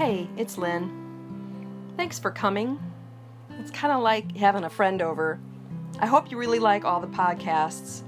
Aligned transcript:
Hey, 0.00 0.30
it's 0.38 0.56
Lynn. 0.56 1.92
Thanks 1.94 2.18
for 2.18 2.30
coming. 2.30 2.80
It's 3.58 3.70
kind 3.70 3.92
of 3.92 4.00
like 4.00 4.34
having 4.34 4.64
a 4.64 4.70
friend 4.70 5.02
over. 5.02 5.38
I 5.98 6.06
hope 6.06 6.30
you 6.30 6.38
really 6.38 6.58
like 6.58 6.86
all 6.86 7.00
the 7.00 7.06
podcasts. 7.06 8.00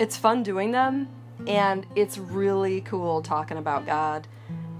It's 0.00 0.16
fun 0.16 0.42
doing 0.42 0.72
them, 0.72 1.08
and 1.46 1.86
it's 1.94 2.18
really 2.18 2.80
cool 2.80 3.22
talking 3.22 3.58
about 3.58 3.86
God 3.86 4.26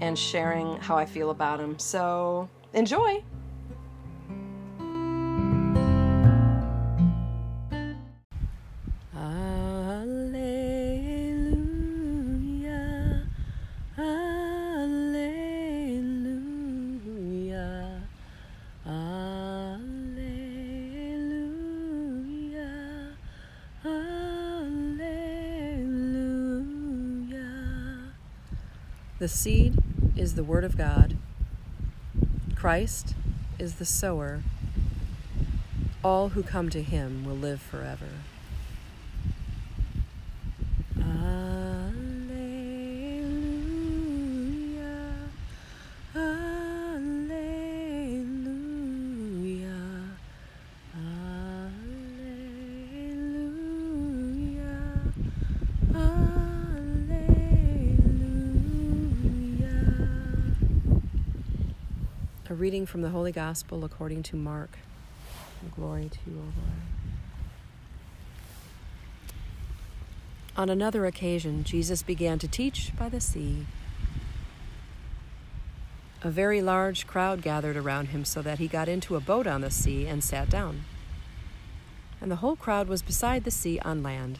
and 0.01 0.19
sharing 0.19 0.75
how 0.81 0.97
I 0.97 1.05
feel 1.05 1.29
about 1.29 1.61
Him. 1.61 1.79
So, 1.79 2.49
enjoy! 2.73 3.23
The 29.19 29.27
seed 29.27 29.81
is 30.15 30.35
the 30.35 30.43
Word 30.43 30.63
of 30.63 30.77
God. 30.77 31.17
Christ 32.55 33.15
is 33.57 33.75
the 33.75 33.85
sower. 33.85 34.43
All 36.03 36.29
who 36.29 36.43
come 36.43 36.69
to 36.69 36.83
Him 36.83 37.25
will 37.25 37.35
live 37.35 37.59
forever. 37.59 38.09
Reading 62.77 62.85
from 62.85 63.01
the 63.01 63.09
Holy 63.09 63.31
Gospel 63.31 63.83
according 63.83 64.21
to 64.21 64.35
Mark. 64.35 64.77
Glory 65.75 66.11
to 66.11 66.19
you, 66.27 66.37
O 66.37 66.41
Lord. 66.41 66.83
On 70.55 70.69
another 70.69 71.07
occasion, 71.07 71.63
Jesus 71.63 72.03
began 72.03 72.37
to 72.37 72.47
teach 72.47 72.91
by 72.95 73.09
the 73.09 73.19
sea. 73.19 73.65
A 76.21 76.29
very 76.29 76.61
large 76.61 77.07
crowd 77.07 77.41
gathered 77.41 77.77
around 77.77 78.09
him 78.09 78.23
so 78.23 78.43
that 78.43 78.59
he 78.59 78.67
got 78.67 78.87
into 78.87 79.15
a 79.15 79.19
boat 79.19 79.47
on 79.47 79.61
the 79.61 79.71
sea 79.71 80.05
and 80.05 80.23
sat 80.23 80.47
down. 80.47 80.83
And 82.21 82.29
the 82.29 82.43
whole 82.43 82.55
crowd 82.55 82.87
was 82.87 83.01
beside 83.01 83.43
the 83.43 83.49
sea 83.49 83.79
on 83.79 84.03
land. 84.03 84.37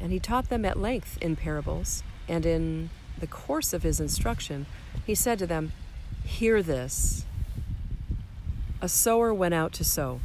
And 0.00 0.12
he 0.12 0.18
taught 0.18 0.48
them 0.48 0.64
at 0.64 0.80
length 0.80 1.18
in 1.20 1.36
parables, 1.36 2.02
and 2.26 2.46
in 2.46 2.88
the 3.18 3.26
course 3.26 3.74
of 3.74 3.82
his 3.82 4.00
instruction, 4.00 4.64
he 5.04 5.14
said 5.14 5.38
to 5.40 5.46
them, 5.46 5.72
Hear 6.24 6.62
this. 6.62 7.24
A 8.80 8.88
sower 8.88 9.32
went 9.34 9.54
out 9.54 9.72
to 9.74 9.84
sow. 9.84 10.20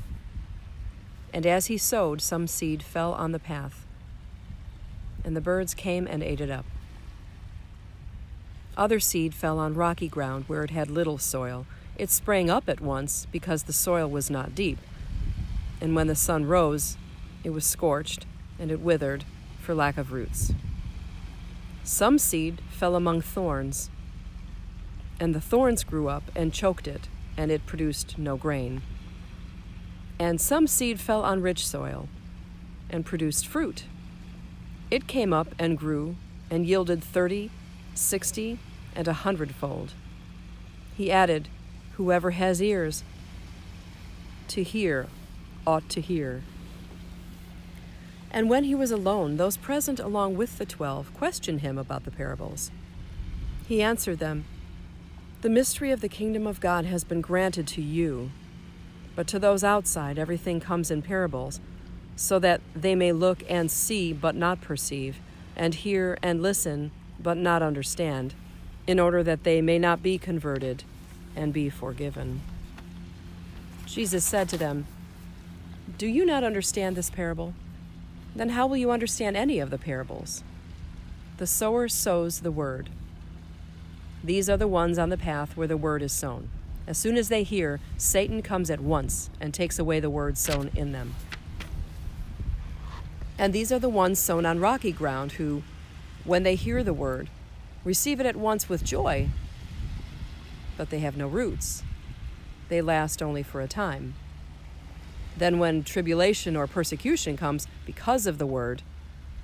And 1.33 1.45
as 1.45 1.65
he 1.65 1.77
sowed, 1.77 2.21
some 2.21 2.47
seed 2.47 2.81
fell 2.81 3.13
on 3.13 3.33
the 3.33 3.39
path, 3.39 3.85
and 5.25 5.35
the 5.35 5.41
birds 5.41 5.73
came 5.73 6.07
and 6.07 6.23
ate 6.23 6.39
it 6.39 6.49
up. 6.49 6.65
Other 8.77 8.99
seed 8.99 9.33
fell 9.33 9.59
on 9.59 9.73
rocky 9.73 10.07
ground 10.07 10.45
where 10.47 10.63
it 10.63 10.71
had 10.71 10.89
little 10.89 11.17
soil. 11.17 11.65
It 11.97 12.09
sprang 12.09 12.49
up 12.49 12.69
at 12.69 12.81
once 12.81 13.25
because 13.31 13.63
the 13.63 13.73
soil 13.73 14.09
was 14.09 14.29
not 14.29 14.55
deep. 14.55 14.77
And 15.81 15.95
when 15.95 16.07
the 16.07 16.15
sun 16.15 16.45
rose, 16.45 16.97
it 17.43 17.49
was 17.49 17.65
scorched, 17.65 18.25
and 18.57 18.71
it 18.71 18.79
withered 18.79 19.25
for 19.59 19.75
lack 19.75 19.97
of 19.97 20.11
roots. 20.11 20.53
Some 21.83 22.17
seed 22.17 22.61
fell 22.69 22.95
among 22.95 23.21
thorns, 23.21 23.89
and 25.19 25.33
the 25.33 25.41
thorns 25.41 25.83
grew 25.83 26.07
up 26.07 26.23
and 26.35 26.53
choked 26.53 26.87
it, 26.87 27.07
and 27.37 27.51
it 27.51 27.65
produced 27.65 28.17
no 28.17 28.37
grain. 28.37 28.81
And 30.19 30.39
some 30.39 30.67
seed 30.67 30.99
fell 30.99 31.23
on 31.23 31.41
rich 31.41 31.67
soil 31.67 32.07
and 32.89 33.05
produced 33.05 33.47
fruit. 33.47 33.85
It 34.91 35.07
came 35.07 35.33
up 35.33 35.49
and 35.57 35.77
grew 35.77 36.15
and 36.49 36.65
yielded 36.65 37.03
thirty, 37.03 37.51
sixty, 37.93 38.59
and 38.95 39.07
a 39.07 39.13
hundredfold. 39.13 39.93
He 40.95 41.11
added, 41.11 41.47
Whoever 41.93 42.31
has 42.31 42.61
ears 42.61 43.03
to 44.49 44.63
hear 44.63 45.07
ought 45.65 45.89
to 45.89 46.01
hear. 46.01 46.43
And 48.31 48.49
when 48.49 48.65
he 48.65 48.75
was 48.75 48.91
alone, 48.91 49.37
those 49.37 49.57
present 49.57 49.99
along 49.99 50.35
with 50.35 50.57
the 50.57 50.65
twelve 50.65 51.13
questioned 51.13 51.61
him 51.61 51.77
about 51.77 52.03
the 52.03 52.11
parables. 52.11 52.69
He 53.67 53.81
answered 53.81 54.19
them, 54.19 54.45
The 55.45 55.51
mystery 55.51 55.91
of 55.91 56.01
the 56.01 56.09
kingdom 56.09 56.47
of 56.47 56.59
God 56.59 56.85
has 56.85 57.03
been 57.03 57.21
granted 57.21 57.67
to 57.67 57.81
you, 57.83 58.31
but 59.15 59.27
to 59.27 59.37
those 59.37 59.63
outside 59.63 60.17
everything 60.17 60.59
comes 60.59 60.89
in 60.89 61.03
parables, 61.03 61.59
so 62.15 62.39
that 62.39 62.61
they 62.75 62.95
may 62.95 63.11
look 63.11 63.43
and 63.47 63.69
see 63.69 64.11
but 64.11 64.33
not 64.33 64.59
perceive, 64.59 65.19
and 65.55 65.75
hear 65.75 66.17
and 66.23 66.41
listen 66.41 66.89
but 67.19 67.37
not 67.37 67.61
understand, 67.61 68.33
in 68.87 68.99
order 68.99 69.21
that 69.21 69.43
they 69.43 69.61
may 69.61 69.77
not 69.77 70.01
be 70.01 70.17
converted 70.17 70.83
and 71.35 71.53
be 71.53 71.69
forgiven. 71.69 72.41
Jesus 73.85 74.25
said 74.25 74.49
to 74.49 74.57
them, 74.57 74.87
Do 75.95 76.07
you 76.07 76.25
not 76.25 76.43
understand 76.43 76.95
this 76.95 77.11
parable? 77.11 77.53
Then 78.35 78.49
how 78.49 78.65
will 78.65 78.77
you 78.77 78.89
understand 78.89 79.37
any 79.37 79.59
of 79.59 79.69
the 79.69 79.77
parables? 79.77 80.43
The 81.37 81.45
sower 81.45 81.87
sows 81.87 82.39
the 82.39 82.51
word. 82.51 82.89
These 84.25 84.49
are 84.49 84.57
the 84.57 84.67
ones 84.67 84.97
on 84.97 85.09
the 85.09 85.19
path 85.19 85.55
where 85.55 85.67
the 85.67 85.77
word 85.77 86.01
is 86.01 86.11
sown. 86.11 86.49
As 86.87 86.97
soon 86.97 87.15
as 87.15 87.29
they 87.29 87.43
hear, 87.43 87.79
Satan 87.95 88.41
comes 88.41 88.71
at 88.71 88.79
once 88.79 89.29
and 89.39 89.53
takes 89.53 89.77
away 89.77 89.99
the 89.99 90.09
word 90.09 90.35
sown 90.35 90.71
in 90.73 90.93
them. 90.93 91.13
And 93.37 93.53
these 93.53 93.71
are 93.71 93.77
the 93.77 93.87
ones 93.87 94.17
sown 94.17 94.43
on 94.43 94.59
rocky 94.59 94.91
ground 94.91 95.33
who, 95.33 95.61
when 96.23 96.41
they 96.41 96.55
hear 96.55 96.83
the 96.83 96.93
word, 96.93 97.29
receive 97.83 98.19
it 98.19 98.25
at 98.25 98.35
once 98.35 98.67
with 98.67 98.83
joy, 98.83 99.29
but 100.75 100.89
they 100.89 100.99
have 100.99 101.15
no 101.15 101.27
roots. 101.27 101.83
They 102.69 102.81
last 102.81 103.21
only 103.21 103.43
for 103.43 103.61
a 103.61 103.67
time. 103.67 104.15
Then, 105.37 105.59
when 105.59 105.83
tribulation 105.83 106.55
or 106.55 106.65
persecution 106.65 107.37
comes 107.37 107.67
because 107.85 108.25
of 108.25 108.39
the 108.39 108.47
word, 108.47 108.81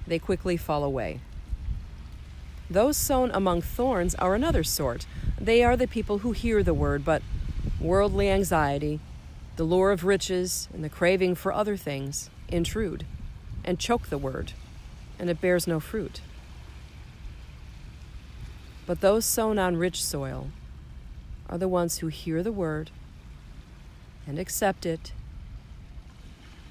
they 0.07 0.17
quickly 0.17 0.57
fall 0.57 0.83
away. 0.83 1.19
Those 2.71 2.95
sown 2.95 3.31
among 3.31 3.63
thorns 3.63 4.15
are 4.15 4.33
another 4.33 4.63
sort. 4.63 5.05
They 5.37 5.61
are 5.61 5.75
the 5.75 5.89
people 5.89 6.19
who 6.19 6.31
hear 6.31 6.63
the 6.63 6.73
word, 6.73 7.03
but 7.03 7.21
worldly 7.81 8.29
anxiety, 8.29 9.01
the 9.57 9.65
lure 9.65 9.91
of 9.91 10.05
riches, 10.05 10.69
and 10.73 10.81
the 10.81 10.87
craving 10.87 11.35
for 11.35 11.51
other 11.51 11.75
things 11.75 12.29
intrude 12.47 13.05
and 13.65 13.77
choke 13.77 14.07
the 14.07 14.17
word, 14.17 14.53
and 15.19 15.29
it 15.29 15.41
bears 15.41 15.67
no 15.67 15.81
fruit. 15.81 16.21
But 18.85 19.01
those 19.01 19.25
sown 19.25 19.59
on 19.59 19.75
rich 19.75 20.01
soil 20.01 20.47
are 21.49 21.57
the 21.57 21.67
ones 21.67 21.97
who 21.97 22.07
hear 22.07 22.41
the 22.41 22.53
word 22.53 22.89
and 24.25 24.39
accept 24.39 24.85
it 24.85 25.11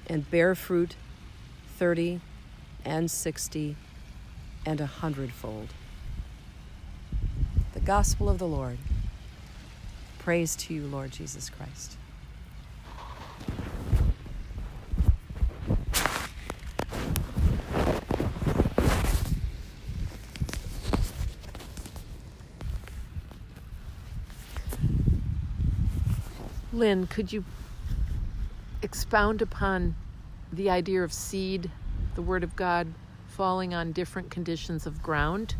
and 0.07 0.29
bear 0.31 0.55
fruit 0.55 0.95
30 1.77 2.21
and 2.83 3.11
60 3.11 3.75
and 4.65 4.81
a 4.81 4.87
hundredfold. 4.87 5.69
The 7.81 7.87
gospel 7.87 8.29
of 8.29 8.37
the 8.37 8.45
Lord. 8.45 8.77
Praise 10.19 10.55
to 10.57 10.73
you, 10.75 10.85
Lord 10.85 11.09
Jesus 11.09 11.49
Christ. 11.49 11.97
Lynn, 26.71 27.07
could 27.07 27.33
you 27.33 27.43
expound 28.83 29.41
upon 29.41 29.95
the 30.53 30.69
idea 30.69 31.03
of 31.03 31.11
seed, 31.11 31.71
the 32.13 32.21
Word 32.21 32.43
of 32.43 32.55
God, 32.55 32.93
falling 33.27 33.73
on 33.73 33.91
different 33.91 34.29
conditions 34.29 34.85
of 34.85 35.01
ground? 35.01 35.55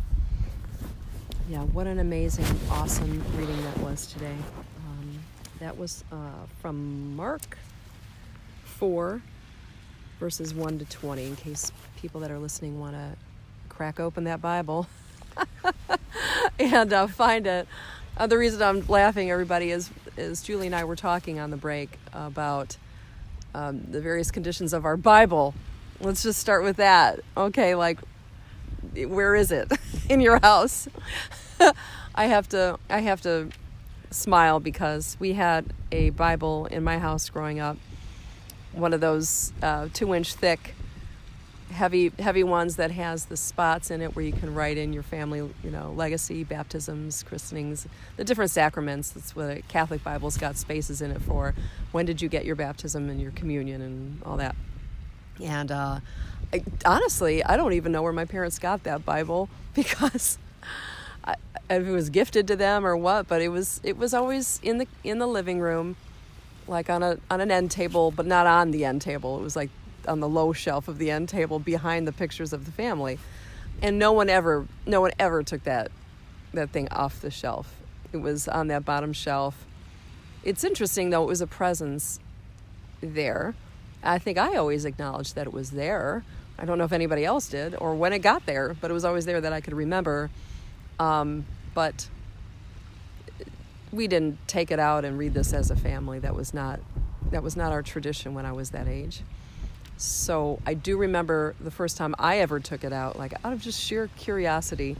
Yeah, 1.52 1.64
what 1.64 1.86
an 1.86 1.98
amazing, 1.98 2.46
awesome 2.70 3.22
reading 3.36 3.62
that 3.62 3.76
was 3.80 4.06
today. 4.06 4.34
Um, 4.86 5.18
that 5.60 5.76
was 5.76 6.02
uh, 6.10 6.46
from 6.62 7.14
Mark 7.14 7.58
4, 8.64 9.20
verses 10.18 10.54
1 10.54 10.78
to 10.78 10.86
20, 10.86 11.26
in 11.26 11.36
case 11.36 11.70
people 11.98 12.22
that 12.22 12.30
are 12.30 12.38
listening 12.38 12.80
want 12.80 12.94
to 12.94 13.16
crack 13.68 14.00
open 14.00 14.24
that 14.24 14.40
Bible. 14.40 14.86
and 16.58 16.90
uh, 16.90 17.06
find 17.06 17.46
it. 17.46 17.68
Uh, 18.16 18.26
the 18.26 18.38
reason 18.38 18.62
I'm 18.62 18.86
laughing, 18.86 19.30
everybody, 19.30 19.72
is 19.72 19.90
is 20.16 20.40
Julie 20.40 20.68
and 20.68 20.74
I 20.74 20.84
were 20.84 20.96
talking 20.96 21.38
on 21.38 21.50
the 21.50 21.58
break 21.58 21.98
about 22.14 22.78
um, 23.54 23.82
the 23.90 24.00
various 24.00 24.30
conditions 24.30 24.72
of 24.72 24.86
our 24.86 24.96
Bible. 24.96 25.52
Let's 26.00 26.22
just 26.22 26.40
start 26.40 26.64
with 26.64 26.76
that. 26.76 27.20
Okay, 27.36 27.74
like 27.74 27.98
where 28.94 29.34
is 29.34 29.52
it 29.52 29.70
in 30.08 30.20
your 30.20 30.38
house? 30.40 30.88
I 32.14 32.26
have 32.26 32.48
to 32.50 32.78
I 32.90 33.00
have 33.00 33.20
to 33.22 33.48
smile 34.10 34.60
because 34.60 35.16
we 35.18 35.32
had 35.32 35.72
a 35.90 36.10
Bible 36.10 36.66
in 36.66 36.84
my 36.84 36.98
house 36.98 37.28
growing 37.30 37.60
up, 37.60 37.76
one 38.72 38.92
of 38.92 39.00
those 39.00 39.52
uh, 39.62 39.88
two 39.92 40.14
inch 40.14 40.34
thick, 40.34 40.74
heavy 41.70 42.12
heavy 42.18 42.44
ones 42.44 42.76
that 42.76 42.90
has 42.90 43.26
the 43.26 43.36
spots 43.36 43.90
in 43.90 44.02
it 44.02 44.14
where 44.14 44.24
you 44.24 44.32
can 44.32 44.54
write 44.54 44.78
in 44.78 44.92
your 44.92 45.02
family, 45.02 45.38
you 45.62 45.70
know, 45.70 45.92
legacy, 45.96 46.44
baptisms, 46.44 47.22
christenings, 47.22 47.86
the 48.16 48.24
different 48.24 48.50
sacraments. 48.50 49.10
That's 49.10 49.34
what 49.34 49.50
a 49.50 49.62
Catholic 49.62 50.04
Bible's 50.04 50.36
got 50.36 50.56
spaces 50.56 51.02
in 51.02 51.10
it 51.10 51.22
for. 51.22 51.54
When 51.92 52.06
did 52.06 52.20
you 52.22 52.28
get 52.28 52.44
your 52.44 52.56
baptism 52.56 53.08
and 53.08 53.20
your 53.20 53.32
communion 53.32 53.80
and 53.82 54.22
all 54.24 54.36
that? 54.36 54.54
And 55.42 55.72
uh, 55.72 56.00
I, 56.52 56.62
honestly, 56.84 57.42
I 57.42 57.56
don't 57.56 57.72
even 57.72 57.90
know 57.90 58.02
where 58.02 58.12
my 58.12 58.26
parents 58.26 58.58
got 58.58 58.84
that 58.84 59.04
Bible 59.04 59.48
because 59.74 60.38
if 61.80 61.86
it 61.86 61.90
was 61.90 62.10
gifted 62.10 62.46
to 62.48 62.56
them 62.56 62.86
or 62.86 62.96
what. 62.96 63.28
But 63.28 63.42
it 63.42 63.48
was 63.48 63.80
it 63.82 63.96
was 63.96 64.14
always 64.14 64.60
in 64.62 64.78
the 64.78 64.86
in 65.04 65.18
the 65.18 65.26
living 65.26 65.60
room, 65.60 65.96
like 66.66 66.90
on 66.90 67.02
a 67.02 67.18
on 67.30 67.40
an 67.40 67.50
end 67.50 67.70
table, 67.70 68.10
but 68.10 68.26
not 68.26 68.46
on 68.46 68.70
the 68.70 68.84
end 68.84 69.02
table. 69.02 69.38
It 69.38 69.42
was 69.42 69.56
like 69.56 69.70
on 70.06 70.20
the 70.20 70.28
low 70.28 70.52
shelf 70.52 70.88
of 70.88 70.98
the 70.98 71.10
end 71.10 71.28
table 71.28 71.58
behind 71.58 72.06
the 72.06 72.12
pictures 72.12 72.52
of 72.52 72.64
the 72.64 72.72
family, 72.72 73.18
and 73.80 73.98
no 73.98 74.12
one 74.12 74.28
ever 74.28 74.66
no 74.86 75.00
one 75.00 75.12
ever 75.18 75.42
took 75.42 75.64
that 75.64 75.90
that 76.54 76.70
thing 76.70 76.88
off 76.90 77.20
the 77.20 77.30
shelf. 77.30 77.74
It 78.12 78.18
was 78.18 78.48
on 78.48 78.68
that 78.68 78.84
bottom 78.84 79.12
shelf. 79.12 79.64
It's 80.44 80.64
interesting 80.64 81.10
though; 81.10 81.22
it 81.22 81.28
was 81.28 81.40
a 81.40 81.46
presence 81.46 82.18
there. 83.00 83.54
I 84.02 84.18
think 84.18 84.36
I 84.36 84.56
always 84.56 84.84
acknowledged 84.84 85.36
that 85.36 85.46
it 85.46 85.52
was 85.52 85.70
there. 85.70 86.24
I 86.58 86.64
don't 86.64 86.78
know 86.78 86.84
if 86.84 86.92
anybody 86.92 87.24
else 87.24 87.48
did 87.48 87.74
or 87.76 87.94
when 87.94 88.12
it 88.12 88.18
got 88.18 88.46
there, 88.46 88.74
but 88.80 88.90
it 88.90 88.94
was 88.94 89.04
always 89.04 89.24
there 89.24 89.40
that 89.40 89.52
I 89.52 89.60
could 89.60 89.74
remember. 89.74 90.30
Um, 90.98 91.46
but 91.74 92.08
we 93.92 94.06
didn't 94.06 94.38
take 94.48 94.70
it 94.70 94.78
out 94.78 95.04
and 95.04 95.18
read 95.18 95.34
this 95.34 95.52
as 95.52 95.70
a 95.70 95.76
family. 95.76 96.18
That 96.18 96.34
was 96.34 96.54
not 96.54 96.80
that 97.30 97.42
was 97.42 97.56
not 97.56 97.72
our 97.72 97.82
tradition 97.82 98.34
when 98.34 98.44
I 98.44 98.52
was 98.52 98.70
that 98.70 98.88
age. 98.88 99.22
So 99.96 100.60
I 100.66 100.74
do 100.74 100.96
remember 100.96 101.54
the 101.60 101.70
first 101.70 101.96
time 101.96 102.14
I 102.18 102.38
ever 102.38 102.60
took 102.60 102.84
it 102.84 102.92
out, 102.92 103.18
like 103.18 103.32
out 103.44 103.52
of 103.52 103.60
just 103.62 103.80
sheer 103.80 104.10
curiosity. 104.16 104.96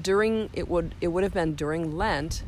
During 0.00 0.50
it 0.52 0.68
would 0.68 0.94
it 1.00 1.08
would 1.08 1.24
have 1.24 1.34
been 1.34 1.54
during 1.54 1.96
Lent. 1.96 2.42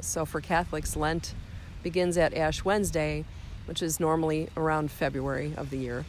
So 0.00 0.24
for 0.24 0.40
Catholics, 0.40 0.96
Lent 0.96 1.34
begins 1.82 2.18
at 2.18 2.34
Ash 2.34 2.64
Wednesday, 2.64 3.24
which 3.66 3.82
is 3.82 4.00
normally 4.00 4.48
around 4.56 4.90
February 4.90 5.54
of 5.56 5.70
the 5.70 5.78
year. 5.78 6.04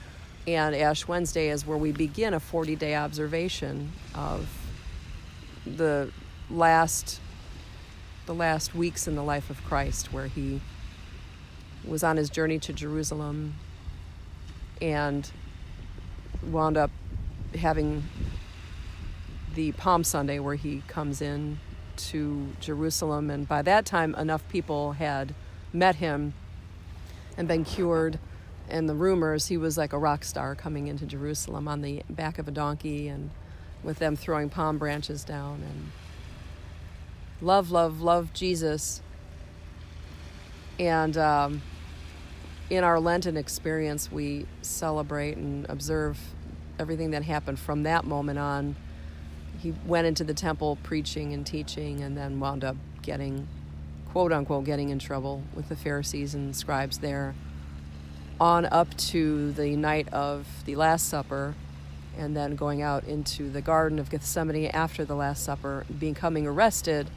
And 0.48 0.76
Ash 0.76 1.08
Wednesday 1.08 1.50
is 1.50 1.68
where 1.68 1.78
we 1.78 1.92
begin 1.92 2.34
a 2.34 2.40
40 2.40 2.76
day 2.76 2.96
observation 2.96 3.92
of 4.16 4.48
the 5.76 6.12
last 6.50 7.20
the 8.26 8.34
last 8.34 8.76
weeks 8.76 9.08
in 9.08 9.16
the 9.16 9.24
life 9.24 9.50
of 9.50 9.64
Christ 9.64 10.12
where 10.12 10.28
he 10.28 10.60
was 11.86 12.04
on 12.04 12.18
his 12.18 12.30
journey 12.30 12.60
to 12.60 12.74
Jerusalem 12.74 13.56
and 14.82 15.32
wound 16.44 16.78
up 16.78 16.92
having 17.56 18.04
the 19.56 19.72
Palm 19.74 20.04
Sunday 20.04 20.40
where 20.40 20.56
he 20.56 20.84
comes 20.88 21.22
in 21.22 21.60
to 21.96 22.50
Jerusalem. 22.60 23.30
And 23.30 23.48
by 23.48 23.62
that 23.64 23.86
time 23.86 24.14
enough 24.16 24.48
people 24.50 24.94
had 24.94 25.34
met 25.74 25.96
him 25.96 26.34
and 27.36 27.48
been 27.48 27.66
cured. 27.66 28.20
And 28.70 28.90
the 28.90 28.96
rumors 28.96 29.48
he 29.48 29.58
was 29.58 29.78
like 29.78 29.94
a 29.94 29.98
rock 29.98 30.26
star 30.26 30.54
coming 30.54 30.88
into 30.88 31.06
Jerusalem 31.06 31.68
on 31.68 31.82
the 31.82 32.04
back 32.10 32.38
of 32.38 32.48
a 32.48 32.52
donkey 32.52 33.08
and 33.08 33.32
with 33.84 34.00
them 34.00 34.16
throwing 34.16 34.50
palm 34.50 34.78
branches 34.78 35.24
down 35.24 35.64
and 35.64 35.92
love, 37.42 37.72
love, 37.72 38.02
love 38.02 38.34
Jesus. 38.34 39.02
And 40.80 41.18
um, 41.18 41.62
in 42.70 42.84
our 42.84 43.00
Lenten 43.00 43.38
experience, 43.38 44.12
we 44.12 44.46
celebrate 44.62 45.38
and 45.38 45.66
observe 45.70 46.20
everything 46.80 47.12
that 47.12 47.24
happened 47.24 47.60
from 47.60 47.84
that 47.84 48.06
moment 48.06 48.40
on. 48.40 48.76
He 49.60 49.74
went 49.86 50.06
into 50.06 50.24
the 50.24 50.34
temple 50.34 50.78
preaching 50.84 51.34
and 51.34 51.46
teaching, 51.46 52.02
and 52.04 52.16
then 52.16 52.40
wound 52.40 52.64
up 52.64 52.76
getting, 53.02 53.48
quote 54.10 54.32
unquote, 54.32 54.66
getting 54.66 54.90
in 54.90 55.00
trouble 55.00 55.44
with 55.56 55.70
the 55.70 55.76
Pharisees 55.76 56.36
and 56.36 56.56
scribes 56.56 57.00
there, 57.00 57.34
on 58.40 58.66
up 58.66 58.96
to 58.98 59.52
the 59.54 59.76
night 59.76 60.08
of 60.14 60.46
the 60.66 60.76
Last 60.76 61.08
Supper, 61.10 61.56
and 62.18 62.36
then 62.36 62.56
going 62.56 62.82
out 62.82 63.04
into 63.04 63.50
the 63.50 63.62
Garden 63.62 64.00
of 64.00 64.10
Gethsemane 64.10 64.68
after 64.68 65.06
the 65.06 65.16
Last 65.16 65.44
Supper, 65.44 65.86
becoming 66.00 66.48
arrested, 66.48 67.10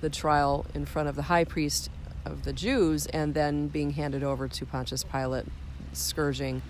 the 0.00 0.10
trial 0.10 0.66
in 0.74 0.86
front 0.86 1.08
of 1.08 1.16
the 1.16 1.22
high 1.22 1.44
priest 1.44 1.90
of 2.24 2.44
the 2.44 2.52
Jews, 2.52 3.06
and 3.06 3.34
then 3.34 3.68
being 3.68 3.90
handed 3.90 4.22
over 4.22 4.48
to 4.48 4.66
Pontius 4.66 5.04
Pilate, 5.04 5.46
scourging, 5.92 6.62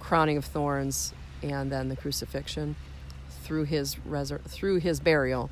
crowning 0.00 0.36
of 0.36 0.44
thorns, 0.44 1.14
and 1.42 1.72
then 1.72 1.88
the 1.88 1.96
crucifixion 1.96 2.76
through 3.42 3.64
his 3.64 3.96
resur- 4.08 4.42
through 4.42 4.76
his 4.76 5.00
burial, 5.00 5.50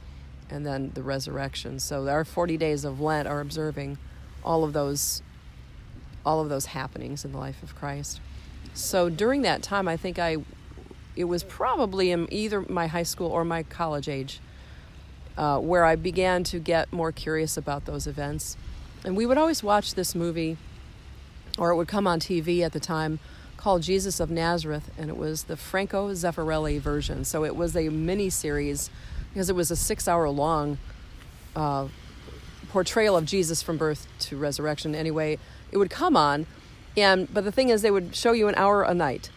and 0.50 0.66
then 0.66 0.92
the 0.94 1.02
resurrection. 1.02 1.78
So 1.78 2.08
our 2.08 2.24
40 2.24 2.56
days 2.56 2.84
of 2.84 3.00
Lent 3.00 3.26
are 3.28 3.40
observing 3.40 3.98
all 4.44 4.64
of 4.64 4.72
those 4.72 5.22
all 6.26 6.40
of 6.40 6.48
those 6.48 6.66
happenings 6.66 7.24
in 7.24 7.32
the 7.32 7.38
life 7.38 7.62
of 7.62 7.74
Christ. 7.74 8.18
So 8.72 9.10
during 9.10 9.42
that 9.42 9.62
time, 9.62 9.86
I 9.86 9.96
think 9.96 10.18
I 10.18 10.38
it 11.16 11.24
was 11.24 11.44
probably 11.44 12.10
in 12.10 12.32
either 12.32 12.62
my 12.62 12.86
high 12.86 13.02
school 13.02 13.28
or 13.28 13.44
my 13.44 13.62
college 13.62 14.08
age 14.08 14.40
uh, 15.36 15.58
where 15.58 15.84
I 15.84 15.96
began 15.96 16.44
to 16.44 16.58
get 16.58 16.92
more 16.92 17.12
curious 17.12 17.56
about 17.56 17.84
those 17.84 18.06
events. 18.06 18.56
And 19.04 19.16
we 19.16 19.26
would 19.26 19.38
always 19.38 19.62
watch 19.62 19.94
this 19.94 20.14
movie, 20.14 20.56
or 21.58 21.70
it 21.70 21.76
would 21.76 21.88
come 21.88 22.06
on 22.06 22.20
TV 22.20 22.60
at 22.60 22.72
the 22.72 22.80
time, 22.80 23.18
called 23.56 23.82
Jesus 23.82 24.20
of 24.20 24.30
Nazareth, 24.30 24.90
and 24.98 25.08
it 25.08 25.16
was 25.16 25.44
the 25.44 25.56
Franco 25.56 26.10
Zeffirelli 26.10 26.80
version. 26.80 27.24
So 27.24 27.44
it 27.44 27.56
was 27.56 27.76
a 27.76 27.88
mini 27.88 28.30
series 28.30 28.90
because 29.32 29.50
it 29.50 29.56
was 29.56 29.70
a 29.70 29.76
six 29.76 30.06
hour 30.06 30.28
long 30.28 30.78
uh, 31.56 31.88
portrayal 32.68 33.16
of 33.16 33.24
Jesus 33.24 33.62
from 33.62 33.76
birth 33.76 34.06
to 34.20 34.36
resurrection. 34.36 34.94
Anyway, 34.94 35.38
it 35.72 35.78
would 35.78 35.90
come 35.90 36.16
on, 36.16 36.46
and 36.96 37.32
but 37.32 37.44
the 37.44 37.52
thing 37.52 37.70
is, 37.70 37.82
they 37.82 37.90
would 37.90 38.14
show 38.14 38.32
you 38.32 38.48
an 38.48 38.54
hour 38.56 38.82
a 38.82 38.94
night. 38.94 39.30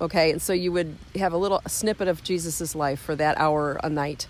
Okay, 0.00 0.30
and 0.30 0.42
so 0.42 0.52
you 0.52 0.72
would 0.72 0.96
have 1.14 1.32
a 1.32 1.38
little 1.38 1.62
snippet 1.66 2.06
of 2.06 2.22
Jesus's 2.22 2.74
life 2.74 3.00
for 3.00 3.16
that 3.16 3.38
hour 3.38 3.80
a 3.82 3.88
night, 3.88 4.28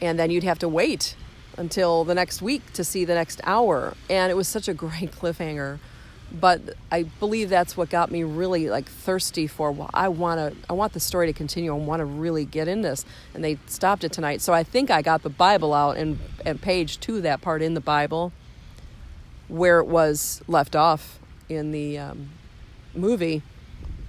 and 0.00 0.18
then 0.18 0.30
you'd 0.30 0.44
have 0.44 0.58
to 0.58 0.68
wait 0.68 1.14
until 1.56 2.02
the 2.02 2.14
next 2.14 2.42
week 2.42 2.72
to 2.72 2.82
see 2.82 3.04
the 3.04 3.14
next 3.14 3.40
hour. 3.44 3.94
And 4.10 4.32
it 4.32 4.34
was 4.34 4.48
such 4.48 4.66
a 4.66 4.74
great 4.74 5.12
cliffhanger. 5.20 5.78
But 6.32 6.74
I 6.90 7.04
believe 7.04 7.48
that's 7.48 7.76
what 7.76 7.90
got 7.90 8.10
me 8.10 8.24
really 8.24 8.68
like 8.68 8.88
thirsty 8.88 9.46
for. 9.46 9.70
Well, 9.70 9.90
I 9.94 10.08
want 10.08 10.40
to. 10.40 10.56
I 10.68 10.72
want 10.72 10.92
the 10.92 10.98
story 10.98 11.28
to 11.28 11.32
continue. 11.32 11.72
I 11.72 11.78
want 11.78 12.00
to 12.00 12.04
really 12.04 12.44
get 12.44 12.66
in 12.66 12.82
this. 12.82 13.04
And 13.34 13.44
they 13.44 13.58
stopped 13.66 14.02
it 14.02 14.10
tonight, 14.10 14.40
so 14.40 14.52
I 14.52 14.64
think 14.64 14.90
I 14.90 15.00
got 15.00 15.22
the 15.22 15.30
Bible 15.30 15.72
out 15.72 15.96
and 15.96 16.18
and 16.44 16.60
page 16.60 16.98
two 16.98 17.20
that 17.20 17.40
part 17.40 17.62
in 17.62 17.74
the 17.74 17.80
Bible 17.80 18.32
where 19.46 19.78
it 19.78 19.86
was 19.86 20.42
left 20.48 20.74
off 20.74 21.20
in 21.48 21.70
the 21.70 21.98
um, 21.98 22.30
movie 22.94 23.42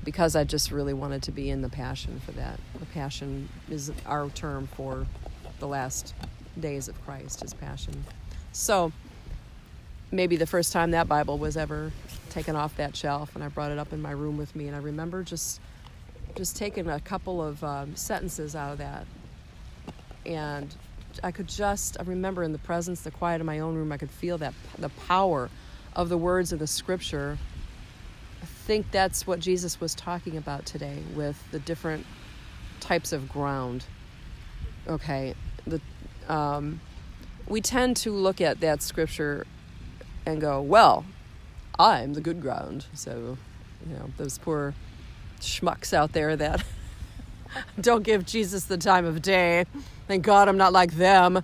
because 0.05 0.35
I 0.35 0.43
just 0.43 0.71
really 0.71 0.93
wanted 0.93 1.23
to 1.23 1.31
be 1.31 1.49
in 1.49 1.61
the 1.61 1.69
passion 1.69 2.21
for 2.23 2.31
that. 2.33 2.59
The 2.79 2.85
passion 2.85 3.49
is 3.69 3.91
our 4.05 4.29
term 4.29 4.67
for 4.67 5.05
the 5.59 5.67
last 5.67 6.13
days 6.59 6.87
of 6.87 7.03
Christ, 7.03 7.41
his 7.41 7.53
passion. 7.53 8.05
So 8.53 8.93
maybe 10.11 10.35
the 10.37 10.45
first 10.45 10.71
time 10.71 10.91
that 10.91 11.07
Bible 11.07 11.37
was 11.37 11.57
ever 11.57 11.91
taken 12.29 12.55
off 12.55 12.77
that 12.77 12.95
shelf, 12.95 13.35
and 13.35 13.43
I 13.43 13.47
brought 13.49 13.71
it 13.71 13.79
up 13.79 13.91
in 13.91 14.01
my 14.01 14.11
room 14.11 14.37
with 14.37 14.55
me, 14.55 14.67
and 14.67 14.75
I 14.75 14.79
remember 14.79 15.23
just 15.23 15.59
just 16.35 16.57
taking 16.57 16.89
a 16.89 16.99
couple 16.99 17.41
of 17.41 17.63
um, 17.63 17.95
sentences 17.95 18.55
out 18.55 18.73
of 18.73 18.77
that, 18.79 19.05
and 20.25 20.73
I 21.23 21.31
could 21.31 21.47
just 21.47 21.97
I 21.99 22.03
remember 22.03 22.43
in 22.43 22.51
the 22.51 22.59
presence, 22.59 23.01
the 23.01 23.11
quiet 23.11 23.41
of 23.41 23.47
my 23.47 23.59
own 23.59 23.75
room, 23.75 23.91
I 23.91 23.97
could 23.97 24.11
feel 24.11 24.37
that 24.39 24.53
the 24.77 24.89
power 24.89 25.49
of 25.95 26.09
the 26.09 26.17
words 26.17 26.51
of 26.51 26.59
the 26.59 26.67
Scripture. 26.67 27.37
Think 28.65 28.89
that's 28.89 29.27
what 29.27 29.39
Jesus 29.39 29.79
was 29.79 29.93
talking 29.93 30.37
about 30.37 30.65
today 30.65 31.03
with 31.13 31.39
the 31.51 31.59
different 31.59 32.05
types 32.79 33.13
of 33.13 33.29
ground. 33.29 33.85
Okay, 34.87 35.35
the 35.67 35.79
um, 36.27 36.81
we 37.47 37.61
tend 37.61 37.95
to 37.97 38.11
look 38.11 38.41
at 38.41 38.61
that 38.61 38.81
scripture 38.81 39.45
and 40.25 40.41
go, 40.41 40.63
well, 40.63 41.05
I'm 41.77 42.13
the 42.15 42.21
good 42.21 42.41
ground. 42.41 42.87
So, 42.93 43.37
you 43.87 43.95
know, 43.95 44.09
those 44.17 44.39
poor 44.39 44.73
schmucks 45.39 45.93
out 45.93 46.13
there 46.13 46.35
that 46.35 46.63
don't 47.81 48.01
give 48.01 48.25
Jesus 48.25 48.65
the 48.65 48.77
time 48.77 49.05
of 49.05 49.21
day. 49.21 49.65
Thank 50.07 50.23
God 50.23 50.47
I'm 50.47 50.57
not 50.57 50.73
like 50.73 50.93
them. 50.93 51.43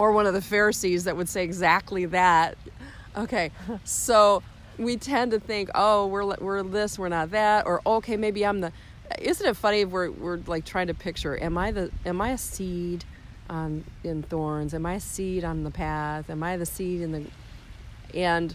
Or 0.00 0.10
one 0.10 0.26
of 0.26 0.34
the 0.34 0.42
Pharisees 0.42 1.04
that 1.04 1.16
would 1.16 1.28
say 1.28 1.44
exactly 1.44 2.06
that. 2.06 2.58
Okay, 3.16 3.52
so 3.84 4.42
we 4.78 4.96
tend 4.96 5.30
to 5.32 5.40
think, 5.40 5.70
oh, 5.74 6.06
we're, 6.06 6.34
we're 6.36 6.62
this, 6.62 6.98
we're 6.98 7.08
not 7.08 7.30
that, 7.30 7.66
or 7.66 7.80
okay, 7.86 8.16
maybe 8.16 8.44
I'm 8.44 8.60
the. 8.60 8.72
Isn't 9.20 9.46
it 9.46 9.56
funny? 9.56 9.84
We're, 9.84 10.10
we're 10.10 10.38
like 10.46 10.64
trying 10.64 10.88
to 10.88 10.94
picture, 10.94 11.40
am 11.40 11.56
I 11.56 11.70
the, 11.70 11.90
am 12.04 12.20
I 12.20 12.30
a 12.30 12.38
seed 12.38 13.04
on, 13.48 13.84
in 14.02 14.22
thorns? 14.22 14.74
Am 14.74 14.84
I 14.84 14.94
a 14.94 15.00
seed 15.00 15.44
on 15.44 15.62
the 15.64 15.70
path? 15.70 16.28
Am 16.28 16.42
I 16.42 16.56
the 16.56 16.66
seed 16.66 17.00
in 17.00 17.12
the, 17.12 17.24
and 18.14 18.54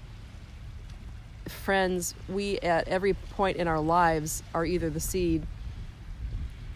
friends, 1.47 2.15
we 2.27 2.59
at 2.59 2.87
every 2.87 3.13
point 3.13 3.57
in 3.57 3.67
our 3.67 3.79
lives 3.79 4.43
are 4.53 4.65
either 4.65 4.89
the 4.89 4.99
seed 4.99 5.45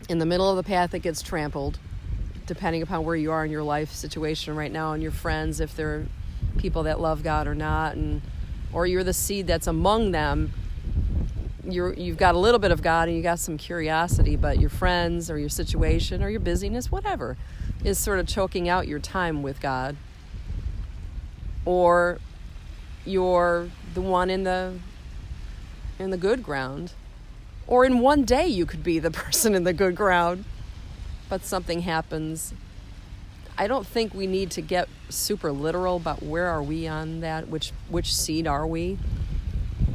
in 0.09 0.19
the 0.19 0.25
middle 0.25 0.49
of 0.49 0.57
the 0.57 0.63
path 0.63 0.91
that 0.91 0.99
gets 0.99 1.21
trampled, 1.21 1.79
depending 2.45 2.81
upon 2.81 3.03
where 3.03 3.15
you 3.15 3.31
are 3.31 3.43
in 3.43 3.51
your 3.51 3.63
life 3.63 3.91
situation 3.91 4.55
right 4.55 4.71
now, 4.71 4.93
and 4.93 5.01
your 5.01 5.11
friends, 5.11 5.59
if 5.59 5.75
they're 5.75 6.05
people 6.57 6.83
that 6.83 6.99
love 6.99 7.23
God 7.23 7.47
or 7.47 7.55
not, 7.55 7.95
and 7.95 8.21
or 8.75 8.85
you're 8.85 9.05
the 9.05 9.13
seed 9.13 9.47
that's 9.47 9.67
among 9.67 10.11
them. 10.11 10.51
You're, 11.63 11.93
you've 11.93 12.17
got 12.17 12.35
a 12.35 12.37
little 12.37 12.59
bit 12.59 12.71
of 12.71 12.81
God 12.81 13.07
and 13.07 13.15
you 13.17 13.23
got 13.23 13.39
some 13.39 13.57
curiosity, 13.57 14.35
but 14.35 14.59
your 14.59 14.69
friends 14.69 15.31
or 15.31 15.39
your 15.39 15.49
situation 15.49 16.21
or 16.21 16.29
your 16.29 16.41
busyness, 16.41 16.91
whatever, 16.91 17.37
is 17.85 17.97
sort 17.97 18.19
of 18.19 18.27
choking 18.27 18.67
out 18.67 18.85
your 18.85 18.99
time 18.99 19.41
with 19.41 19.61
God. 19.61 19.95
Or 21.63 22.19
you're 23.05 23.69
the 23.93 24.01
one 24.01 24.29
in 24.29 24.43
the 24.43 24.73
in 25.97 26.09
the 26.09 26.17
good 26.17 26.43
ground 26.43 26.91
or 27.67 27.85
in 27.85 27.99
one 27.99 28.23
day 28.25 28.47
you 28.47 28.65
could 28.65 28.83
be 28.83 28.99
the 28.99 29.11
person 29.23 29.55
in 29.55 29.63
the 29.63 29.73
good 29.73 29.95
ground 29.95 30.43
but 31.29 31.45
something 31.45 31.81
happens 31.81 32.53
i 33.57 33.67
don't 33.67 33.85
think 33.85 34.13
we 34.13 34.27
need 34.27 34.51
to 34.51 34.61
get 34.61 34.87
super 35.09 35.51
literal 35.51 35.95
about 35.97 36.21
where 36.21 36.47
are 36.47 36.63
we 36.63 36.87
on 36.87 37.21
that 37.21 37.47
which 37.47 37.71
which 37.89 38.13
seed 38.13 38.47
are 38.47 38.65
we 38.65 38.97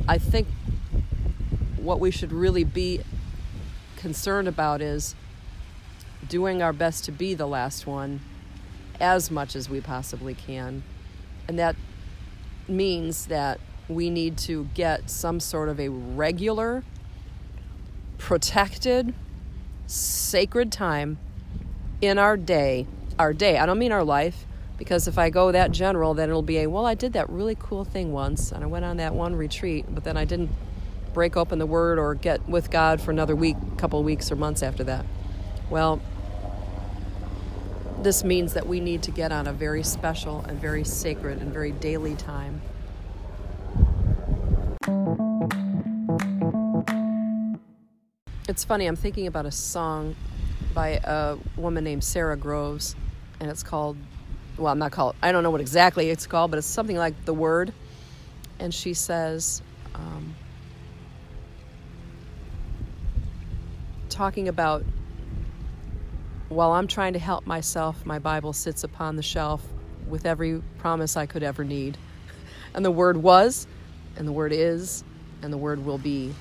i 0.08 0.18
think 0.18 0.46
what 1.76 2.00
we 2.00 2.10
should 2.10 2.32
really 2.32 2.64
be 2.64 3.00
concerned 3.96 4.48
about 4.48 4.80
is 4.80 5.14
doing 6.28 6.62
our 6.62 6.72
best 6.72 7.04
to 7.04 7.12
be 7.12 7.34
the 7.34 7.46
last 7.46 7.86
one 7.86 8.20
as 9.00 9.30
much 9.30 9.56
as 9.56 9.68
we 9.68 9.80
possibly 9.80 10.34
can 10.34 10.82
and 11.48 11.58
that 11.58 11.74
means 12.68 13.26
that 13.26 13.58
we 13.90 14.08
need 14.08 14.38
to 14.38 14.68
get 14.72 15.10
some 15.10 15.40
sort 15.40 15.68
of 15.68 15.80
a 15.80 15.88
regular, 15.88 16.84
protected, 18.18 19.12
sacred 19.86 20.70
time 20.70 21.18
in 22.00 22.18
our 22.18 22.36
day. 22.36 22.86
Our 23.20 23.34
day. 23.34 23.58
I 23.58 23.66
don't 23.66 23.78
mean 23.78 23.92
our 23.92 24.02
life, 24.02 24.46
because 24.78 25.06
if 25.06 25.18
I 25.18 25.28
go 25.28 25.52
that 25.52 25.72
general, 25.72 26.14
then 26.14 26.30
it'll 26.30 26.40
be 26.40 26.56
a, 26.56 26.68
well, 26.68 26.86
I 26.86 26.94
did 26.94 27.12
that 27.12 27.28
really 27.28 27.54
cool 27.54 27.84
thing 27.84 28.12
once, 28.12 28.50
and 28.50 28.64
I 28.64 28.66
went 28.66 28.86
on 28.86 28.96
that 28.96 29.14
one 29.14 29.36
retreat, 29.36 29.84
but 29.90 30.04
then 30.04 30.16
I 30.16 30.24
didn't 30.24 30.48
break 31.12 31.36
open 31.36 31.58
the 31.58 31.66
word 31.66 31.98
or 31.98 32.14
get 32.14 32.48
with 32.48 32.70
God 32.70 32.98
for 32.98 33.10
another 33.10 33.36
week, 33.36 33.58
couple 33.76 34.02
weeks, 34.02 34.32
or 34.32 34.36
months 34.36 34.62
after 34.62 34.82
that. 34.84 35.04
Well, 35.68 36.00
this 38.00 38.24
means 38.24 38.54
that 38.54 38.66
we 38.66 38.80
need 38.80 39.02
to 39.02 39.10
get 39.10 39.32
on 39.32 39.46
a 39.46 39.52
very 39.52 39.82
special 39.82 40.40
and 40.48 40.58
very 40.58 40.82
sacred 40.82 41.42
and 41.42 41.52
very 41.52 41.72
daily 41.72 42.14
time 42.14 42.62
It's 48.50 48.64
funny, 48.64 48.86
I'm 48.86 48.96
thinking 48.96 49.28
about 49.28 49.46
a 49.46 49.52
song 49.52 50.16
by 50.74 51.00
a 51.04 51.36
woman 51.56 51.84
named 51.84 52.02
Sara 52.02 52.36
Groves, 52.36 52.96
and 53.40 53.50
it's 53.50 53.62
called, 53.62 53.96
well, 54.56 54.72
I'm 54.72 54.78
not 54.78 54.92
called, 54.92 55.16
I 55.22 55.32
don't 55.32 55.42
know 55.42 55.50
what 55.50 55.60
exactly 55.60 56.10
it's 56.10 56.26
called, 56.26 56.50
but 56.50 56.58
it's 56.58 56.66
something 56.66 56.96
like 56.96 57.24
The 57.24 57.34
Word. 57.34 57.72
And 58.58 58.72
she 58.72 58.92
says, 58.94 59.62
um, 59.94 60.34
talking 64.10 64.48
about 64.48 64.84
while 66.50 66.72
I'm 66.72 66.88
trying 66.88 67.14
to 67.14 67.18
help 67.18 67.46
myself, 67.46 68.04
my 68.04 68.18
Bible 68.18 68.52
sits 68.52 68.84
upon 68.84 69.16
the 69.16 69.22
shelf 69.22 69.64
with 70.08 70.26
every 70.26 70.60
promise 70.78 71.16
I 71.16 71.26
could 71.26 71.42
ever 71.42 71.64
need. 71.64 71.96
And 72.72 72.84
the 72.84 72.90
Word 72.92 73.16
was, 73.16 73.66
and 74.16 74.28
the 74.28 74.32
Word 74.32 74.52
is, 74.52 75.02
and 75.42 75.52
the 75.52 75.58
Word 75.58 75.84
will 75.84 75.98
be. 75.98 76.32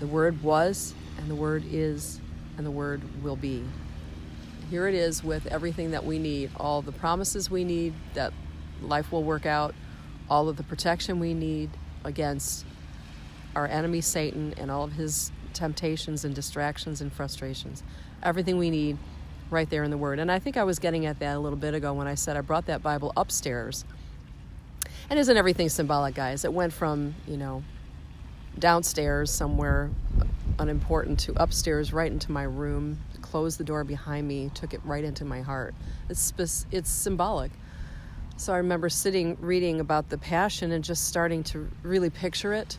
The 0.00 0.06
Word 0.08 0.42
was, 0.42 0.94
and 1.16 1.30
the 1.30 1.36
Word 1.36 1.62
is, 1.70 2.20
and 2.56 2.66
the 2.66 2.72
Word 2.72 3.00
will 3.22 3.36
be. 3.36 3.62
Here 4.70 4.88
it 4.88 4.94
is 4.94 5.22
with 5.22 5.46
everything 5.46 5.90
that 5.90 6.04
we 6.04 6.18
need 6.18 6.50
all 6.56 6.82
the 6.82 6.92
promises 6.92 7.50
we 7.50 7.64
need 7.64 7.94
that 8.14 8.32
life 8.82 9.12
will 9.12 9.22
work 9.22 9.46
out, 9.46 9.74
all 10.28 10.48
of 10.48 10.56
the 10.56 10.62
protection 10.62 11.20
we 11.20 11.34
need 11.34 11.70
against 12.02 12.64
our 13.54 13.66
enemy 13.66 14.00
Satan 14.00 14.54
and 14.56 14.70
all 14.70 14.84
of 14.84 14.92
his 14.92 15.30
temptations 15.52 16.24
and 16.24 16.34
distractions 16.34 17.00
and 17.00 17.12
frustrations. 17.12 17.82
Everything 18.22 18.58
we 18.58 18.70
need 18.70 18.98
right 19.50 19.68
there 19.68 19.84
in 19.84 19.90
the 19.90 19.98
Word. 19.98 20.18
And 20.18 20.30
I 20.30 20.38
think 20.38 20.56
I 20.56 20.64
was 20.64 20.78
getting 20.78 21.06
at 21.06 21.18
that 21.20 21.36
a 21.36 21.38
little 21.38 21.58
bit 21.58 21.74
ago 21.74 21.92
when 21.92 22.06
I 22.06 22.14
said 22.14 22.36
I 22.36 22.40
brought 22.40 22.66
that 22.66 22.82
Bible 22.82 23.12
upstairs. 23.16 23.84
And 25.10 25.18
isn't 25.18 25.36
everything 25.36 25.68
symbolic, 25.68 26.14
guys? 26.14 26.44
It 26.44 26.52
went 26.52 26.72
from, 26.72 27.14
you 27.26 27.36
know, 27.36 27.62
downstairs 28.58 29.30
somewhere 29.30 29.90
unimportant 30.58 31.18
to 31.20 31.32
upstairs 31.40 31.92
right 31.92 32.10
into 32.10 32.30
my 32.32 32.44
room 32.44 32.98
closed 33.34 33.58
the 33.58 33.64
door 33.64 33.82
behind 33.82 34.28
me 34.28 34.48
took 34.54 34.72
it 34.72 34.80
right 34.84 35.02
into 35.02 35.24
my 35.24 35.40
heart 35.40 35.74
it's 36.08 36.32
it's 36.70 36.88
symbolic 36.88 37.50
so 38.36 38.52
i 38.52 38.58
remember 38.58 38.88
sitting 38.88 39.36
reading 39.40 39.80
about 39.80 40.08
the 40.08 40.16
passion 40.16 40.70
and 40.70 40.84
just 40.84 41.08
starting 41.08 41.42
to 41.42 41.68
really 41.82 42.10
picture 42.10 42.54
it 42.54 42.78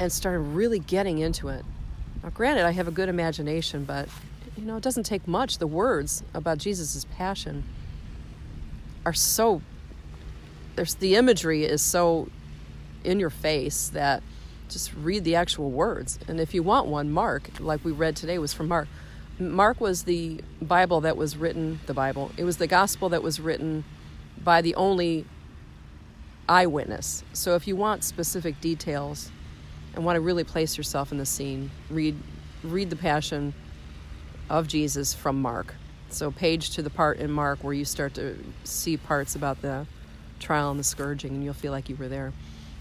and 0.00 0.10
started 0.10 0.38
really 0.38 0.78
getting 0.78 1.18
into 1.18 1.48
it 1.48 1.62
now 2.22 2.30
granted 2.30 2.64
i 2.64 2.70
have 2.70 2.88
a 2.88 2.90
good 2.90 3.10
imagination 3.10 3.84
but 3.84 4.08
you 4.56 4.64
know 4.64 4.78
it 4.78 4.82
doesn't 4.82 5.04
take 5.04 5.28
much 5.28 5.58
the 5.58 5.66
words 5.66 6.22
about 6.32 6.56
jesus' 6.56 7.04
passion 7.14 7.62
are 9.04 9.12
so 9.12 9.60
there's 10.74 10.94
the 10.94 11.16
imagery 11.16 11.66
is 11.66 11.82
so 11.82 12.30
in 13.04 13.20
your 13.20 13.28
face 13.28 13.90
that 13.90 14.22
just 14.70 14.94
read 14.94 15.22
the 15.24 15.34
actual 15.34 15.70
words. 15.70 16.18
And 16.26 16.40
if 16.40 16.54
you 16.54 16.62
want 16.62 16.86
one, 16.86 17.10
Mark, 17.10 17.60
like 17.60 17.84
we 17.84 17.92
read 17.92 18.16
today, 18.16 18.38
was 18.38 18.54
from 18.54 18.68
Mark. 18.68 18.88
Mark 19.50 19.80
was 19.80 20.04
the 20.04 20.40
Bible 20.60 21.00
that 21.02 21.16
was 21.16 21.36
written, 21.36 21.80
the 21.86 21.94
Bible, 21.94 22.30
it 22.36 22.44
was 22.44 22.58
the 22.58 22.66
gospel 22.66 23.08
that 23.10 23.22
was 23.22 23.40
written 23.40 23.84
by 24.42 24.62
the 24.62 24.74
only 24.74 25.24
eyewitness. 26.48 27.24
So 27.32 27.54
if 27.54 27.66
you 27.66 27.76
want 27.76 28.04
specific 28.04 28.60
details 28.60 29.30
and 29.94 30.04
want 30.04 30.16
to 30.16 30.20
really 30.20 30.44
place 30.44 30.76
yourself 30.76 31.12
in 31.12 31.18
the 31.18 31.26
scene, 31.26 31.70
read 31.90 32.16
read 32.62 32.90
the 32.90 32.96
passion 32.96 33.54
of 34.48 34.68
Jesus 34.68 35.14
from 35.14 35.40
Mark. 35.40 35.74
So 36.10 36.30
page 36.30 36.70
to 36.70 36.82
the 36.82 36.90
part 36.90 37.18
in 37.18 37.30
Mark 37.30 37.64
where 37.64 37.74
you 37.74 37.84
start 37.84 38.14
to 38.14 38.36
see 38.64 38.96
parts 38.96 39.34
about 39.34 39.62
the 39.62 39.86
trial 40.38 40.70
and 40.70 40.78
the 40.78 40.84
scourging 40.84 41.34
and 41.34 41.44
you'll 41.44 41.54
feel 41.54 41.72
like 41.72 41.88
you 41.88 41.96
were 41.96 42.08
there. 42.08 42.32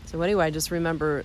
So 0.06 0.22
anyway, 0.22 0.46
I 0.46 0.50
just 0.50 0.72
remember 0.72 1.24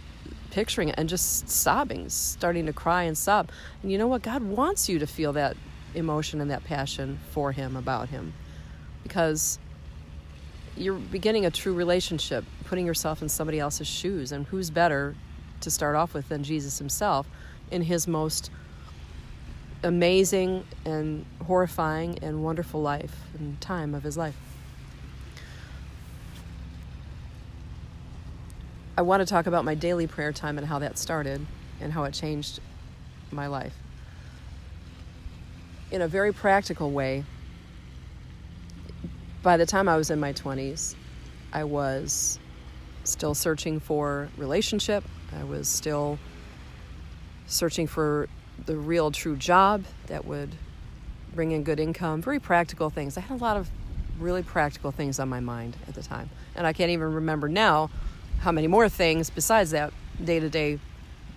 picturing 0.51 0.89
it 0.89 0.95
and 0.99 1.09
just 1.09 1.49
sobbing, 1.49 2.09
starting 2.09 2.67
to 2.67 2.73
cry 2.73 3.05
and 3.05 3.17
sob. 3.17 3.51
And 3.83 3.93
you 3.93 3.99
know 3.99 4.07
what? 4.07 4.23
God 4.23 4.43
wants 4.43 4.89
you 4.89 4.99
to 4.99 5.07
feel 5.07 5.33
that 5.35 5.57
emotion 5.95 6.41
and 6.41 6.51
that 6.51 6.65
passion 6.65 7.19
for 7.31 7.53
Him, 7.53 7.77
about 7.77 8.09
Him. 8.09 8.33
Because 9.03 9.59
you're 10.77 10.95
beginning 10.95 11.47
a 11.47 11.51
true 11.51 11.75
relationship, 11.75 12.45
putting 12.65 12.87
yourself 12.87 13.23
in 13.23 13.29
somebody 13.29 13.59
else's 13.59 13.87
shoes. 13.87 14.33
And 14.33 14.47
who's 14.47 14.71
better 14.71 15.15
to 15.61 15.71
start 15.71 15.97
off 15.97 16.15
with 16.15 16.29
than 16.29 16.45
Jesus 16.45 16.79
Himself 16.79 17.27
in 17.71 17.83
His 17.83 18.07
most 18.07 18.51
amazing 19.83 20.65
and 20.85 21.25
horrifying 21.47 22.19
and 22.23 22.43
wonderful 22.43 22.83
life 22.83 23.17
and 23.39 23.61
time 23.61 23.95
of 23.95 24.03
His 24.03 24.17
life? 24.17 24.37
I 28.99 29.03
want 29.03 29.21
to 29.21 29.27
talk 29.27 29.47
about 29.47 29.65
my 29.65 29.75
daily 29.75 30.07
prayer 30.07 30.33
time 30.33 30.57
and 30.57 30.67
how 30.67 30.79
that 30.79 30.97
started 30.97 31.45
and 31.81 31.93
how 31.93 32.05
it 32.05 32.15
changed 32.15 32.61
my 33.31 33.47
life. 33.47 33.75
In 35.91 36.01
a 36.01 36.09
very 36.09 36.33
practical 36.33 36.91
way, 36.91 37.25
by 39.43 39.59
the 39.59 39.67
time 39.67 39.87
I 39.87 39.97
was 39.97 40.11
in 40.11 40.19
my 40.19 40.33
20s, 40.33 40.95
I 41.53 41.65
was 41.65 42.39
still 43.05 43.35
searching 43.35 43.81
for 43.81 44.29
relationship. 44.39 45.05
I 45.39 45.45
was 45.45 45.69
still 45.69 46.19
searching 47.47 47.87
for 47.87 48.29
the 48.65 48.77
real 48.77 49.11
true 49.11 49.37
job 49.37 49.85
that 50.07 50.25
would 50.25 50.55
bring 51.35 51.53
in 51.53 51.65
good 51.65 51.79
income, 51.79 52.23
very 52.23 52.41
practical 52.41 52.89
things. 52.89 53.19
I 53.19 53.21
had 53.21 53.39
a 53.39 53.45
lot 53.45 53.59
of 53.59 53.69
really 54.19 54.43
practical 54.43 54.91
things 54.91 55.21
on 55.21 55.29
my 55.29 55.41
mind 55.41 55.77
at 55.87 55.95
the 55.95 56.03
time. 56.03 56.31
And 56.55 56.67
I 56.67 56.73
can't 56.73 56.91
even 56.91 57.13
remember 57.13 57.49
now 57.49 57.91
how 58.41 58.53
many 58.53 58.67
more 58.67 58.89
things 58.89 59.31
besides 59.31 59.71
that 59.71 59.93
day 60.23 60.41
to 60.41 60.49
day 60.49 60.79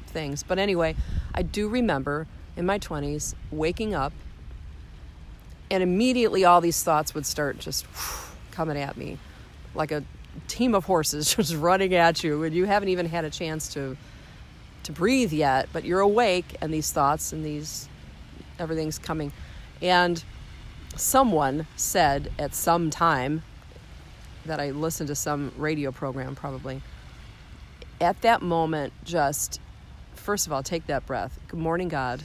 things. 0.08 0.44
But 0.44 0.60
anyway, 0.60 0.96
I 1.34 1.41
do 1.41 1.68
remember 1.68 2.27
in 2.56 2.65
my 2.65 2.79
20s, 2.79 3.36
waking 3.51 3.94
up, 3.94 4.13
and 5.72 5.84
immediately 5.84 6.44
all 6.46 6.62
these 6.62 6.82
thoughts 6.84 7.13
would 7.13 7.25
start 7.25 7.60
just 7.60 7.86
coming 8.51 8.77
at 8.77 8.98
me 8.98 9.18
like 9.75 9.91
a 9.91 10.03
team 10.48 10.75
of 10.75 10.86
horses 10.86 11.34
just 11.36 11.56
running 11.56 11.94
at 11.96 12.24
you, 12.24 12.44
and 12.44 12.56
you 12.56 12.65
haven't 12.65 12.89
even 12.89 13.06
had 13.06 13.25
a 13.25 13.29
chance 13.29 13.74
to 13.74 13.98
to 14.82 14.91
breathe 14.94 15.34
yet, 15.34 15.68
but 15.74 15.84
you're 15.84 16.00
awake, 16.00 16.56
and 16.62 16.74
these 16.74 16.91
thoughts 16.91 17.34
and 17.34 17.46
these 17.46 17.88
everything's 18.58 18.98
coming. 18.98 19.32
And 19.82 20.24
someone 20.96 21.68
said 21.75 22.32
at 22.39 22.56
some 22.56 22.89
time 22.89 23.44
that 24.50 24.60
I 24.60 24.72
listened 24.72 25.08
to 25.08 25.15
some 25.15 25.51
radio 25.58 25.91
program 25.91 26.36
probably. 26.36 26.82
At 28.01 28.22
that 28.22 28.41
moment, 28.41 28.94
just 29.03 29.62
first 30.15 30.48
of 30.48 30.53
all, 30.53 30.63
take 30.63 30.88
that 30.88 31.06
breath. 31.06 31.39
Good 31.48 31.60
morning, 31.60 31.88
God. 31.88 32.24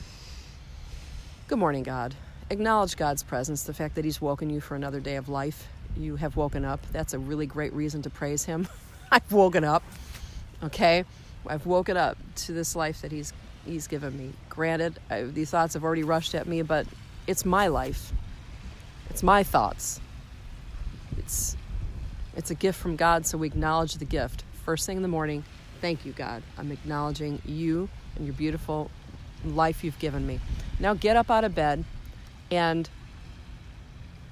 Good 1.49 1.59
morning, 1.59 1.83
God. 1.83 2.15
Acknowledge 2.49 2.97
God's 2.97 3.23
presence, 3.23 3.65
the 3.65 3.75
fact 3.75 3.95
that 3.95 4.05
He's 4.05 4.21
woken 4.21 4.49
you 4.49 4.61
for 4.61 4.75
another 4.75 5.01
day 5.01 5.17
of 5.17 5.29
life. 5.29 5.69
You 5.97 6.17
have 6.17 6.37
woken 6.37 6.65
up. 6.65 6.81
That's 6.93 7.13
a 7.13 7.19
really 7.19 7.47
great 7.47 7.73
reason 7.73 8.03
to 8.03 8.11
praise 8.11 8.45
Him. 8.45 8.69
I've 9.13 9.31
woken 9.31 9.63
up. 9.63 9.83
Okay? 10.63 11.05
I've 11.47 11.67
woken 11.67 11.97
up 11.97 12.17
to 12.37 12.53
this 12.53 12.75
life 12.75 13.03
that 13.03 13.13
He's 13.13 13.33
He's 13.67 13.87
given 13.87 14.17
me. 14.17 14.33
Granted, 14.49 14.99
I, 15.11 15.23
these 15.23 15.51
thoughts 15.51 15.75
have 15.75 15.85
already 15.85 16.05
rushed 16.05 16.35
at 16.35 16.47
me, 16.47 16.63
but 16.63 16.87
it's 17.27 17.45
my 17.45 17.67
life. 17.67 18.13
It's 19.11 19.23
my 19.23 19.43
thoughts. 19.43 20.01
It's 21.19 21.57
it's 22.37 22.51
a 22.51 22.55
gift 22.55 22.79
from 22.81 22.97
God, 22.97 23.27
so 23.27 23.39
we 23.39 23.47
acknowledge 23.47 23.95
the 23.95 24.05
gift. 24.05 24.45
First 24.65 24.87
thing 24.87 24.97
in 24.97 25.03
the 25.03 25.09
morning, 25.09 25.45
thank 25.81 26.05
you, 26.05 26.13
God. 26.13 26.43
I'm 26.59 26.73
acknowledging 26.73 27.41
you 27.45 27.89
and 28.17 28.27
your 28.27 28.35
beautiful 28.35 28.91
life 29.45 29.85
you've 29.85 29.99
given 29.99 30.27
me. 30.27 30.41
Now 30.81 30.95
get 30.95 31.17
up 31.17 31.31
out 31.31 31.45
of 31.45 31.55
bed 31.55 31.85
and 32.51 32.89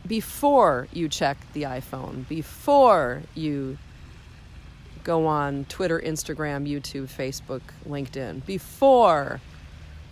before 0.06 0.88
you 0.92 1.08
check 1.08 1.36
the 1.52 1.62
iPhone, 1.62 2.26
before 2.28 3.22
you 3.34 3.78
go 5.04 5.26
on 5.26 5.64
Twitter, 5.66 6.00
Instagram, 6.00 6.68
YouTube, 6.68 7.08
Facebook, 7.08 7.62
LinkedIn, 7.88 8.44
before 8.46 9.40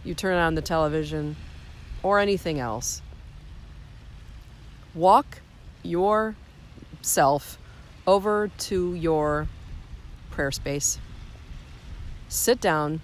you 0.04 0.14
turn 0.14 0.36
on 0.36 0.54
the 0.54 0.62
television 0.62 1.36
or 2.02 2.18
anything 2.18 2.58
else, 2.58 3.02
walk 4.94 5.40
yourself 5.82 7.58
over 8.06 8.48
to 8.58 8.94
your 8.94 9.48
prayer 10.30 10.50
space. 10.50 10.98
Sit 12.28 12.60
down, 12.60 13.00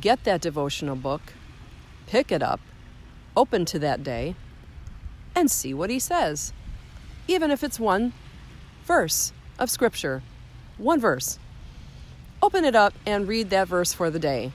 get 0.00 0.24
that 0.24 0.40
devotional 0.40 0.96
book, 0.96 1.32
pick 2.06 2.30
it 2.30 2.42
up, 2.42 2.60
open 3.36 3.64
to 3.64 3.78
that 3.78 4.02
day, 4.02 4.34
and 5.34 5.50
see 5.50 5.72
what 5.72 5.90
he 5.90 5.98
says. 5.98 6.52
Even 7.26 7.50
if 7.50 7.62
it's 7.62 7.78
one 7.80 8.12
verse 8.84 9.32
of 9.58 9.70
scripture, 9.70 10.22
one 10.76 11.00
verse. 11.00 11.38
Open 12.42 12.64
it 12.64 12.76
up 12.76 12.94
and 13.04 13.26
read 13.26 13.50
that 13.50 13.68
verse 13.68 13.92
for 13.92 14.10
the 14.10 14.18
day. 14.18 14.52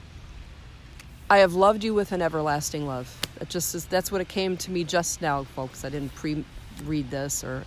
I 1.28 1.38
have 1.38 1.54
loved 1.54 1.84
you 1.84 1.94
with 1.94 2.12
an 2.12 2.22
everlasting 2.22 2.86
love. 2.86 3.20
It 3.40 3.48
just 3.48 3.74
is, 3.74 3.86
that's 3.86 4.12
what 4.12 4.20
it 4.20 4.28
came 4.28 4.56
to 4.58 4.70
me 4.70 4.84
just 4.84 5.20
now, 5.20 5.44
folks. 5.44 5.84
I 5.84 5.88
didn't 5.88 6.14
pre-read 6.14 7.10
this 7.10 7.44
or 7.44 7.64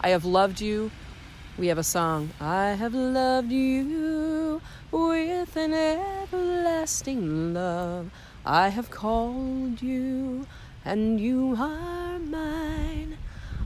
I 0.00 0.10
have 0.10 0.24
loved 0.24 0.60
you. 0.60 0.90
We 1.58 1.66
have 1.66 1.78
a 1.78 1.82
song. 1.82 2.30
I 2.40 2.74
have 2.74 2.94
loved 2.94 3.50
you 3.50 4.60
with 4.92 5.56
an 5.56 5.74
everlasting 5.74 7.52
love. 7.52 8.12
I 8.46 8.68
have 8.68 8.92
called 8.92 9.82
you 9.82 10.46
and 10.84 11.20
you 11.20 11.56
are 11.58 12.20
mine. 12.20 13.18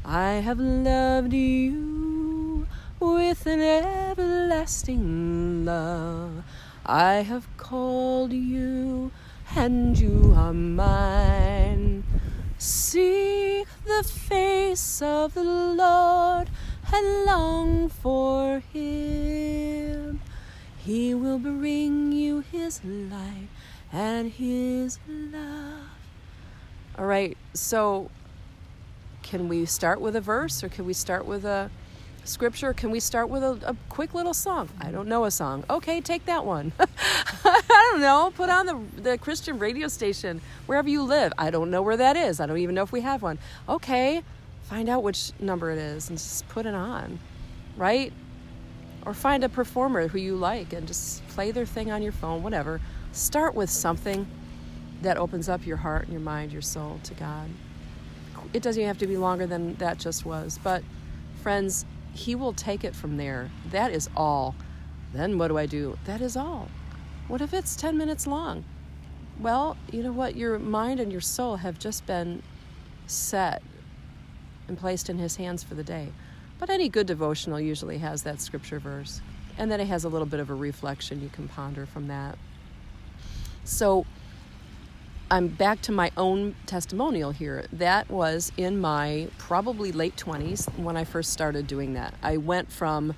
I 0.07 0.41
have 0.41 0.59
loved 0.59 1.35
you 1.35 2.67
with 2.99 3.47
an 3.47 3.61
everlasting 3.61 5.67
love. 5.67 6.45
I 6.87 7.17
have 7.17 7.47
called 7.59 8.33
you 8.33 9.13
and 9.55 9.99
you 9.99 10.33
are 10.35 10.55
mine. 10.55 12.05
Seek 12.57 13.67
the 13.85 14.03
face 14.03 15.03
of 15.03 15.35
the 15.35 15.45
Lord 15.45 16.49
and 16.93 17.25
long 17.25 17.89
for 17.89 18.61
him. 18.73 20.21
He 20.77 21.15
will 21.15 21.39
bring 21.39 22.13
you 22.13 22.41
his 22.41 22.85
light 22.85 23.49
and 23.93 24.33
his 24.33 24.99
love. 25.07 25.87
All 26.99 27.07
right, 27.07 27.37
so 27.55 28.11
can 29.23 29.49
we 29.49 29.65
start 29.65 30.01
with 30.01 30.17
a 30.17 30.21
verse 30.21 30.63
or 30.63 30.69
can 30.69 30.85
we 30.85 30.93
start 30.93 31.25
with 31.25 31.45
a 31.45 31.71
scripture? 32.25 32.73
Can 32.73 32.91
we 32.91 33.01
start 33.01 33.29
with 33.29 33.43
a, 33.43 33.59
a 33.67 33.77
quick 33.89 34.15
little 34.15 34.35
song? 34.35 34.69
I 34.81 34.91
don't 34.91 35.09
know 35.09 35.25
a 35.25 35.31
song. 35.31 35.65
Okay, 35.71 36.01
take 36.01 36.27
that 36.27 36.45
one. 36.45 36.73
I 37.45 37.89
don't 37.93 38.01
know. 38.01 38.33
Put 38.35 38.51
on 38.51 38.67
the, 38.67 39.01
the 39.01 39.19
Christian 39.19 39.59
radio 39.59 39.89
station 39.89 40.41
wherever 40.67 40.89
you 40.89 41.03
live. 41.03 41.33
I 41.39 41.51
don't 41.51 41.71
know 41.71 41.83
where 41.83 41.97
that 41.97 42.17
is. 42.17 42.41
I 42.41 42.47
don't 42.47 42.59
even 42.59 42.75
know 42.75 42.83
if 42.83 42.93
we 42.93 43.01
have 43.01 43.23
one. 43.23 43.39
Okay, 43.69 44.23
find 44.63 44.89
out 44.89 45.03
which 45.03 45.33
number 45.41 45.71
it 45.71 45.79
is 45.79 46.09
and 46.09 46.19
just 46.19 46.49
put 46.49 46.67
it 46.67 46.75
on, 46.75 47.19
right? 47.77 48.13
Or 49.05 49.15
find 49.15 49.45
a 49.45 49.49
performer 49.49 50.09
who 50.09 50.19
you 50.19 50.37
like 50.37 50.73
and 50.73 50.87
just 50.87 51.27
play 51.29 51.51
their 51.51 51.67
thing 51.67 51.91
on 51.91 52.03
your 52.03 52.13
phone, 52.13 52.43
whatever. 52.43 52.81
Start 53.13 53.55
with 53.55 53.69
something 53.69 54.27
that 55.03 55.19
opens 55.19 55.49
up 55.49 55.67
your 55.67 55.77
heart 55.77 56.05
and 56.05 56.13
your 56.13 56.21
mind, 56.21 56.53
your 56.53 56.63
soul 56.63 57.01
to 57.05 57.15
God. 57.15 57.51
It 58.53 58.63
doesn't 58.63 58.81
even 58.81 58.89
have 58.89 58.99
to 58.99 59.07
be 59.07 59.17
longer 59.17 59.47
than 59.47 59.75
that 59.77 59.99
just 59.99 60.25
was, 60.25 60.59
but 60.63 60.83
friends, 61.43 61.85
He 62.15 62.35
will 62.35 62.53
take 62.53 62.85
it 62.85 62.95
from 62.95 63.17
there. 63.17 63.51
That 63.71 63.91
is 63.91 64.09
all. 64.17 64.55
Then 65.13 65.39
what 65.39 65.49
do 65.49 65.59
I 65.59 65.67
do? 65.67 65.99
That 66.05 66.21
is 66.21 66.37
all. 66.37 66.69
What 67.29 67.41
if 67.41 67.53
it's 67.53 67.77
10 67.77 67.97
minutes 67.97 68.27
long? 68.27 68.65
Well, 69.41 69.77
you 69.91 70.03
know 70.03 70.13
what? 70.13 70.37
Your 70.37 70.59
mind 70.59 71.01
and 71.01 71.11
your 71.11 71.21
soul 71.21 71.57
have 71.57 71.79
just 71.79 72.07
been 72.07 72.43
set 73.07 73.63
and 74.69 74.79
placed 74.79 75.11
in 75.11 75.19
His 75.19 75.37
hands 75.37 75.63
for 75.63 75.75
the 75.75 75.85
day. 75.85 76.09
But 76.59 76.71
any 76.71 76.89
good 76.89 77.07
devotional 77.07 77.61
usually 77.61 77.99
has 77.99 78.23
that 78.23 78.41
scripture 78.41 78.79
verse. 78.79 79.21
And 79.59 79.71
then 79.71 79.81
it 79.81 79.89
has 79.89 80.05
a 80.05 80.09
little 80.09 80.27
bit 80.27 80.41
of 80.41 80.51
a 80.51 80.55
reflection 80.55 81.21
you 81.21 81.29
can 81.29 81.49
ponder 81.49 81.87
from 81.87 82.09
that. 82.09 82.39
So 83.65 84.07
I'm 85.31 85.49
back 85.49 85.81
to 85.83 85.93
my 85.93 86.11
own 86.17 86.55
testimonial 86.67 87.31
here. 87.31 87.65
That 87.73 88.11
was 88.11 88.53
in 88.57 88.79
my 88.79 89.29
probably 89.39 89.91
late 89.91 90.17
20s 90.17 90.69
when 90.79 90.97
I 90.97 91.05
first 91.05 91.33
started 91.33 91.67
doing 91.67 91.95
that. 91.95 92.15
I 92.23 92.37
went 92.37 92.71
from 92.71 93.15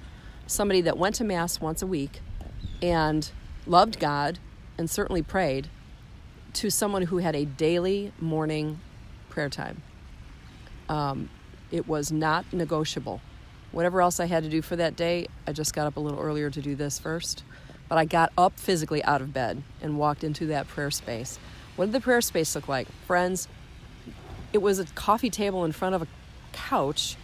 somebody 0.46 0.80
that 0.82 0.96
went 0.96 1.16
to 1.16 1.24
Mass 1.24 1.60
once 1.60 1.82
a 1.82 1.86
week 1.86 2.20
and 2.80 3.30
loved 3.66 3.98
God 3.98 4.38
and 4.78 4.88
certainly 4.88 5.22
prayed 5.22 5.68
to 6.54 6.70
someone 6.70 7.02
who 7.02 7.18
had 7.18 7.34
a 7.34 7.44
daily 7.44 8.12
morning 8.20 8.80
prayer 9.28 9.48
time. 9.48 9.82
Um, 10.88 11.30
it 11.70 11.88
was 11.88 12.12
not 12.12 12.52
negotiable. 12.52 13.20
Whatever 13.72 14.00
else 14.00 14.20
I 14.20 14.26
had 14.26 14.44
to 14.44 14.48
do 14.48 14.62
for 14.62 14.76
that 14.76 14.96
day, 14.96 15.26
I 15.46 15.52
just 15.52 15.74
got 15.74 15.86
up 15.86 15.96
a 15.96 16.00
little 16.00 16.20
earlier 16.20 16.50
to 16.50 16.60
do 16.60 16.76
this 16.76 16.98
first. 16.98 17.42
But 17.88 17.98
I 17.98 18.04
got 18.04 18.32
up 18.38 18.58
physically 18.58 19.02
out 19.04 19.20
of 19.20 19.32
bed 19.32 19.62
and 19.82 19.98
walked 19.98 20.24
into 20.24 20.46
that 20.46 20.68
prayer 20.68 20.90
space. 20.90 21.38
What 21.76 21.86
did 21.86 21.92
the 21.92 22.00
prayer 22.00 22.20
space 22.20 22.54
look 22.54 22.68
like? 22.68 22.86
Friends, 23.06 23.48
it 24.52 24.58
was 24.58 24.78
a 24.78 24.84
coffee 24.84 25.30
table 25.30 25.64
in 25.64 25.72
front 25.72 25.94
of 25.94 26.02
a 26.02 26.06
couch 26.52 27.16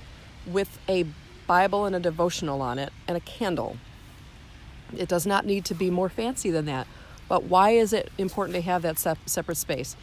with 0.46 0.78
a 0.88 1.06
Bible 1.46 1.84
and 1.84 1.94
a 1.94 2.00
devotional 2.00 2.60
on 2.60 2.78
it 2.78 2.92
and 3.06 3.16
a 3.16 3.20
candle. 3.20 3.76
It 4.96 5.08
does 5.08 5.26
not 5.26 5.46
need 5.46 5.64
to 5.66 5.74
be 5.74 5.90
more 5.90 6.08
fancy 6.08 6.50
than 6.50 6.66
that. 6.66 6.86
But 7.28 7.44
why 7.44 7.70
is 7.70 7.92
it 7.92 8.10
important 8.18 8.56
to 8.56 8.62
have 8.62 8.82
that 8.82 8.98
sep- 8.98 9.18
separate 9.26 9.56
space? 9.56 9.94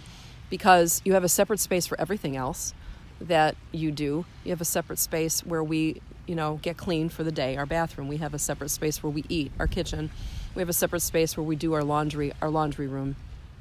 Because 0.49 1.01
you 1.03 1.13
have 1.13 1.25
a 1.25 1.29
separate 1.29 1.59
space 1.59 1.85
for 1.85 1.99
everything 1.99 2.37
else 2.37 2.73
that 3.21 3.55
you 3.71 3.91
do. 3.91 4.25
You 4.43 4.51
have 4.51 4.61
a 4.61 4.65
separate 4.65 4.99
space 4.99 5.41
where 5.45 5.63
we, 5.63 6.01
you 6.25 6.35
know, 6.35 6.59
get 6.61 6.77
clean 6.77 7.09
for 7.09 7.23
the 7.23 7.31
day, 7.31 7.57
our 7.57 7.65
bathroom. 7.65 8.07
We 8.07 8.17
have 8.17 8.33
a 8.33 8.39
separate 8.39 8.69
space 8.69 9.01
where 9.01 9.11
we 9.11 9.23
eat, 9.29 9.51
our 9.59 9.67
kitchen. 9.67 10.09
We 10.55 10.61
have 10.61 10.69
a 10.69 10.73
separate 10.73 11.01
space 11.01 11.37
where 11.37 11.43
we 11.43 11.55
do 11.55 11.73
our 11.73 11.83
laundry, 11.83 12.33
our 12.41 12.49
laundry 12.49 12.87
room 12.87 13.15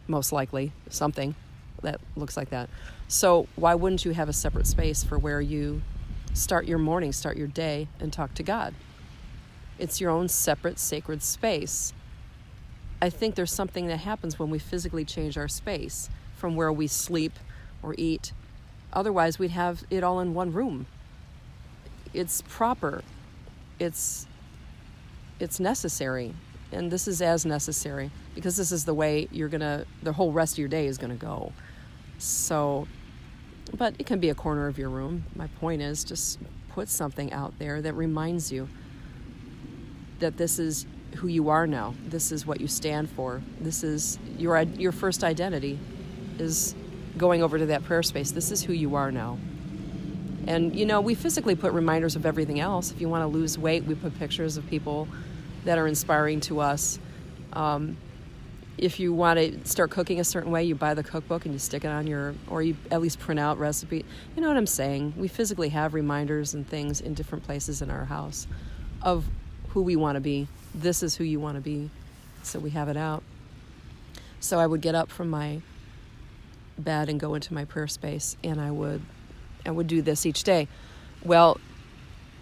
most 0.09 0.33
likely 0.33 0.73
something 0.88 1.35
that 1.83 2.01
looks 2.16 2.37
like 2.37 2.51
that. 2.51 2.69
So, 3.09 3.47
why 3.57 3.75
wouldn't 3.75 4.05
you 4.05 4.12
have 4.12 4.29
a 4.29 4.33
separate 4.33 4.66
space 4.66 5.05
for 5.05 5.19
where 5.19 5.40
you 5.40 5.83
start 6.35 6.66
your 6.66 6.79
morning, 6.79 7.12
start 7.12 7.37
your 7.37 7.47
day, 7.47 7.88
and 8.01 8.12
talk 8.12 8.35
to 8.35 8.42
God? 8.42 8.75
It's 9.79 10.01
your 10.01 10.11
own 10.11 10.29
separate 10.29 10.79
sacred 10.79 11.23
space. 11.23 11.92
I 13.01 13.11
think 13.11 13.35
there's 13.35 13.53
something 13.53 13.88
that 13.88 13.99
happens 13.99 14.38
when 14.38 14.51
we 14.51 14.59
physically 14.59 15.05
change 15.05 15.37
our 15.37 15.49
space 15.49 16.09
from 16.37 16.57
where 16.57 16.73
we 16.73 16.87
sleep 16.87 17.33
or 17.83 17.95
eat. 17.99 18.33
Otherwise, 18.96 19.38
we'd 19.38 19.50
have 19.50 19.85
it 19.90 20.02
all 20.02 20.20
in 20.20 20.32
one 20.32 20.50
room. 20.54 20.87
It's 22.14 22.42
proper. 22.48 23.04
It's 23.78 24.26
it's 25.38 25.61
necessary, 25.61 26.35
and 26.72 26.90
this 26.90 27.06
is 27.06 27.20
as 27.20 27.44
necessary 27.44 28.11
because 28.35 28.56
this 28.56 28.72
is 28.72 28.87
the 28.87 28.94
way 28.94 29.28
you're 29.30 29.50
gonna 29.50 29.85
the 30.02 30.14
whole 30.14 30.32
rest 30.32 30.54
of 30.54 30.59
your 30.61 30.68
day 30.68 30.87
is 30.87 30.96
gonna 30.96 31.14
go. 31.14 31.52
So, 32.16 32.88
but 33.76 33.94
it 33.98 34.06
can 34.06 34.18
be 34.18 34.30
a 34.30 34.35
corner 34.35 34.66
of 34.66 34.78
your 34.78 34.88
room. 34.88 35.24
My 35.35 35.48
point 35.61 35.82
is 35.82 36.02
just 36.02 36.38
put 36.70 36.88
something 36.88 37.30
out 37.35 37.52
there 37.59 37.82
that 37.82 37.92
reminds 37.92 38.50
you 38.50 38.66
that 40.20 40.38
this 40.38 40.59
is 40.59 40.87
who 41.16 41.28
you 41.28 41.50
are 41.50 41.66
now. 41.66 41.92
This 42.09 42.32
is 42.32 42.46
what 42.46 42.62
you 42.62 42.66
stand 42.66 43.11
for. 43.11 43.42
This 43.61 43.85
is 43.85 44.18
your 44.38 44.62
your 44.62 44.92
first 44.92 45.22
identity 45.22 45.78
is 46.38 46.74
going 47.18 47.42
over 47.42 47.59
to 47.59 47.66
that 47.66 47.85
prayer 47.85 48.02
space. 48.02 48.31
This 48.31 48.50
is 48.50 48.62
who 48.62 48.72
you 48.72 48.94
are 48.94 49.11
now. 49.11 49.38
And 50.46 50.76
you 50.76 50.87
know, 50.87 51.00
we 51.00 51.14
physically 51.14 51.57
put 51.57 51.72
reminders 51.72 52.16
of 52.16 52.24
everything 52.24 52.61
else. 52.61 52.92
If 52.92 53.00
you 53.00 53.09
want 53.09 53.22
to 53.22 53.26
lose 53.26 53.59
weight, 53.59 53.85
we 53.85 53.94
put 53.94 54.16
pictures 54.18 54.57
of 54.57 54.66
people 54.68 55.09
that 55.64 55.79
are 55.79 55.87
inspiring 55.87 56.40
to 56.42 56.61
us. 56.61 56.98
Um, 57.52 57.96
if 58.79 59.00
you 59.00 59.12
want 59.12 59.38
to 59.38 59.66
start 59.66 59.90
cooking 59.90 60.20
a 60.20 60.24
certain 60.24 60.52
way, 60.52 60.62
you 60.64 60.74
buy 60.74 60.94
the 60.94 61.02
cookbook 61.02 61.46
and 61.46 61.55
you 61.55 61.59
stick 61.59 61.85
it 61.85 61.88
on 61.88 62.07
your, 62.07 62.35
or 62.48 62.62
you 62.62 62.76
at 62.90 63.00
least 63.00 63.18
print 63.18 63.40
out 63.40 63.59
recipe. 63.59 64.05
You 64.37 64.42
know 64.42 64.48
what 64.48 64.57
I'm 64.57 64.66
saying? 64.66 65.14
We 65.16 65.29
physically 65.29 65.70
have 65.70 65.94
reminders 65.94 66.55
and 66.55 66.68
things 66.68 67.00
in 67.00 67.14
different 67.14 67.44
places 67.44 67.81
in 67.81 67.90
our 67.90 68.05
house 68.05 68.46
of 69.02 69.24
who 69.70 69.83
we 69.83 69.96
want 69.96 70.16
to 70.16 70.20
be. 70.20 70.46
This 70.74 71.02
is 71.02 71.16
who 71.16 71.24
you 71.24 71.40
want 71.40 71.57
to 71.57 71.62
be. 71.62 71.90
So 72.42 72.59
we 72.59 72.70
have 72.70 72.88
it 72.88 72.96
out. 72.96 73.22
So 74.40 74.59
I 74.59 74.66
would 74.66 74.83
get 74.83 74.94
up 74.94 75.11
from 75.11 75.31
my 75.31 75.62
bed 76.79 77.09
and 77.09 77.19
go 77.19 77.35
into 77.35 77.55
my 77.55 77.65
prayer 77.65 77.87
space 77.87 78.37
and 78.45 78.61
I 78.61 78.71
would 78.71 79.03
I 79.65 79.71
would 79.71 79.87
do 79.87 80.03
this 80.03 80.25
each 80.25 80.45
day. 80.45 80.69
Well, 81.25 81.59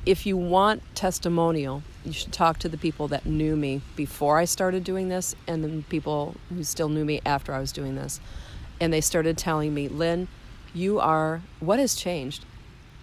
if 0.05 0.27
you 0.27 0.37
want 0.37 0.83
testimonial, 0.95 1.83
you 2.05 2.13
should 2.13 2.33
talk 2.33 2.59
to 2.59 2.69
the 2.69 2.77
people 2.77 3.09
that 3.09 3.25
knew 3.25 3.57
me 3.57 3.81
before 3.97 4.39
I 4.39 4.45
started 4.45 4.85
doing 4.85 5.09
this 5.09 5.35
and 5.47 5.65
the 5.65 5.83
people 5.89 6.35
who 6.51 6.63
still 6.63 6.91
knew 6.91 7.05
me 7.05 7.23
after 7.25 7.55
I 7.55 7.61
was 7.61 7.73
doing 7.73 7.95
this. 7.95 8.21
And 8.81 8.93
they 8.93 9.01
started 9.01 9.39
telling 9.39 9.73
me, 9.73 9.89
Lynn, 9.89 10.29
you 10.75 11.01
are, 11.01 11.41
what 11.61 11.79
has 11.79 11.95
changed? 11.95 12.45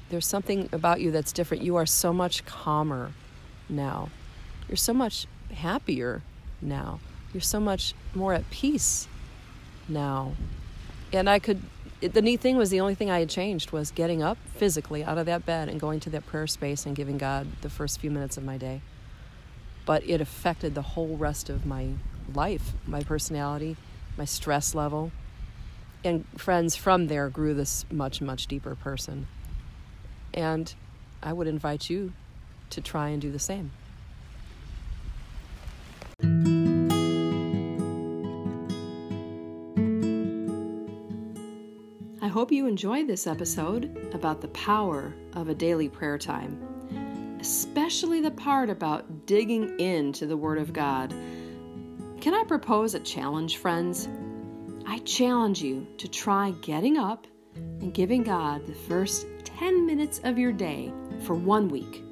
There's 0.10 0.28
something 0.28 0.70
about 0.72 1.02
you 1.02 1.10
that's 1.10 1.32
different. 1.32 1.64
You 1.64 1.78
are 1.78 1.86
so 1.88 2.14
much 2.14 2.46
calmer 2.46 3.14
now. 3.68 4.10
You're 4.68 4.76
so 4.76 4.94
much 4.94 5.26
happier 5.54 6.22
now. 6.62 7.00
You're 7.34 7.42
so 7.42 7.60
much 7.60 7.96
more 8.14 8.34
at 8.34 8.50
peace 8.52 9.08
now. 9.88 10.34
And 11.14 11.30
I 11.30 11.40
could 11.40 11.62
it, 12.02 12.14
the 12.14 12.22
neat 12.22 12.42
thing 12.42 12.58
was 12.58 12.72
the 12.72 12.82
only 12.82 12.96
thing 12.96 13.12
I 13.12 13.20
had 13.20 13.30
changed 13.30 13.72
was 13.72 13.92
getting 13.92 14.24
up 14.24 14.38
physically 14.56 15.04
out 15.04 15.20
of 15.20 15.28
that 15.28 15.46
bed 15.46 15.70
and 15.70 15.80
going 15.80 16.00
to 16.02 16.10
that 16.10 16.26
prayer 16.26 16.48
space 16.48 16.86
and 16.86 16.96
giving 16.96 17.20
God 17.20 17.48
the 17.62 17.70
first 17.70 18.00
few 18.00 18.10
minutes 18.10 18.38
of 18.38 18.44
my 18.44 18.58
day. 18.58 18.82
But 19.86 20.04
it 20.08 20.20
affected 20.20 20.74
the 20.74 20.82
whole 20.82 21.16
rest 21.16 21.50
of 21.50 21.66
my 21.66 21.90
life, 22.34 22.74
my 22.88 23.04
personality, 23.04 23.78
my 24.18 24.26
stress 24.26 24.74
level. 24.74 25.12
And 26.04 26.26
friends 26.38 26.76
from 26.76 27.08
there 27.08 27.30
grew 27.30 27.54
this 27.54 27.86
much, 27.92 28.20
much 28.20 28.48
deeper 28.48 28.74
person. 28.74 29.28
And 30.34 30.74
I 31.22 31.34
would 31.34 31.48
invite 31.48 31.90
you 31.90 32.14
to 32.72 32.82
try 32.82 33.10
and 33.10 33.22
do 33.22 33.32
the 33.32 33.40
same. 33.40 33.72
I 42.24 42.28
hope 42.28 42.52
you 42.52 42.68
enjoyed 42.68 43.08
this 43.08 43.26
episode 43.26 44.12
about 44.14 44.42
the 44.42 44.48
power 44.50 45.12
of 45.34 45.50
a 45.50 45.56
daily 45.56 45.90
prayer 45.90 46.20
time, 46.20 47.38
especially 47.42 48.22
the 48.22 48.30
part 48.30 48.70
about 48.70 49.26
digging 49.26 49.80
into 49.80 50.28
the 50.28 50.38
Word 50.38 50.60
of 50.60 50.72
God. 50.72 51.16
Can 52.22 52.36
I 52.36 52.44
propose 52.44 52.94
a 52.94 53.00
challenge, 53.00 53.58
friends? 53.58 54.08
I 54.86 55.00
challenge 55.00 55.64
you 55.64 55.88
to 55.98 56.08
try 56.08 56.52
getting 56.62 56.96
up 56.96 57.26
and 57.56 57.92
giving 57.92 58.22
God 58.22 58.68
the 58.68 58.76
first 58.76 59.26
10 59.44 59.88
minutes 59.88 60.22
of 60.24 60.38
your 60.38 60.52
day 60.52 60.94
for 61.24 61.34
one 61.34 61.70
week 61.70 62.04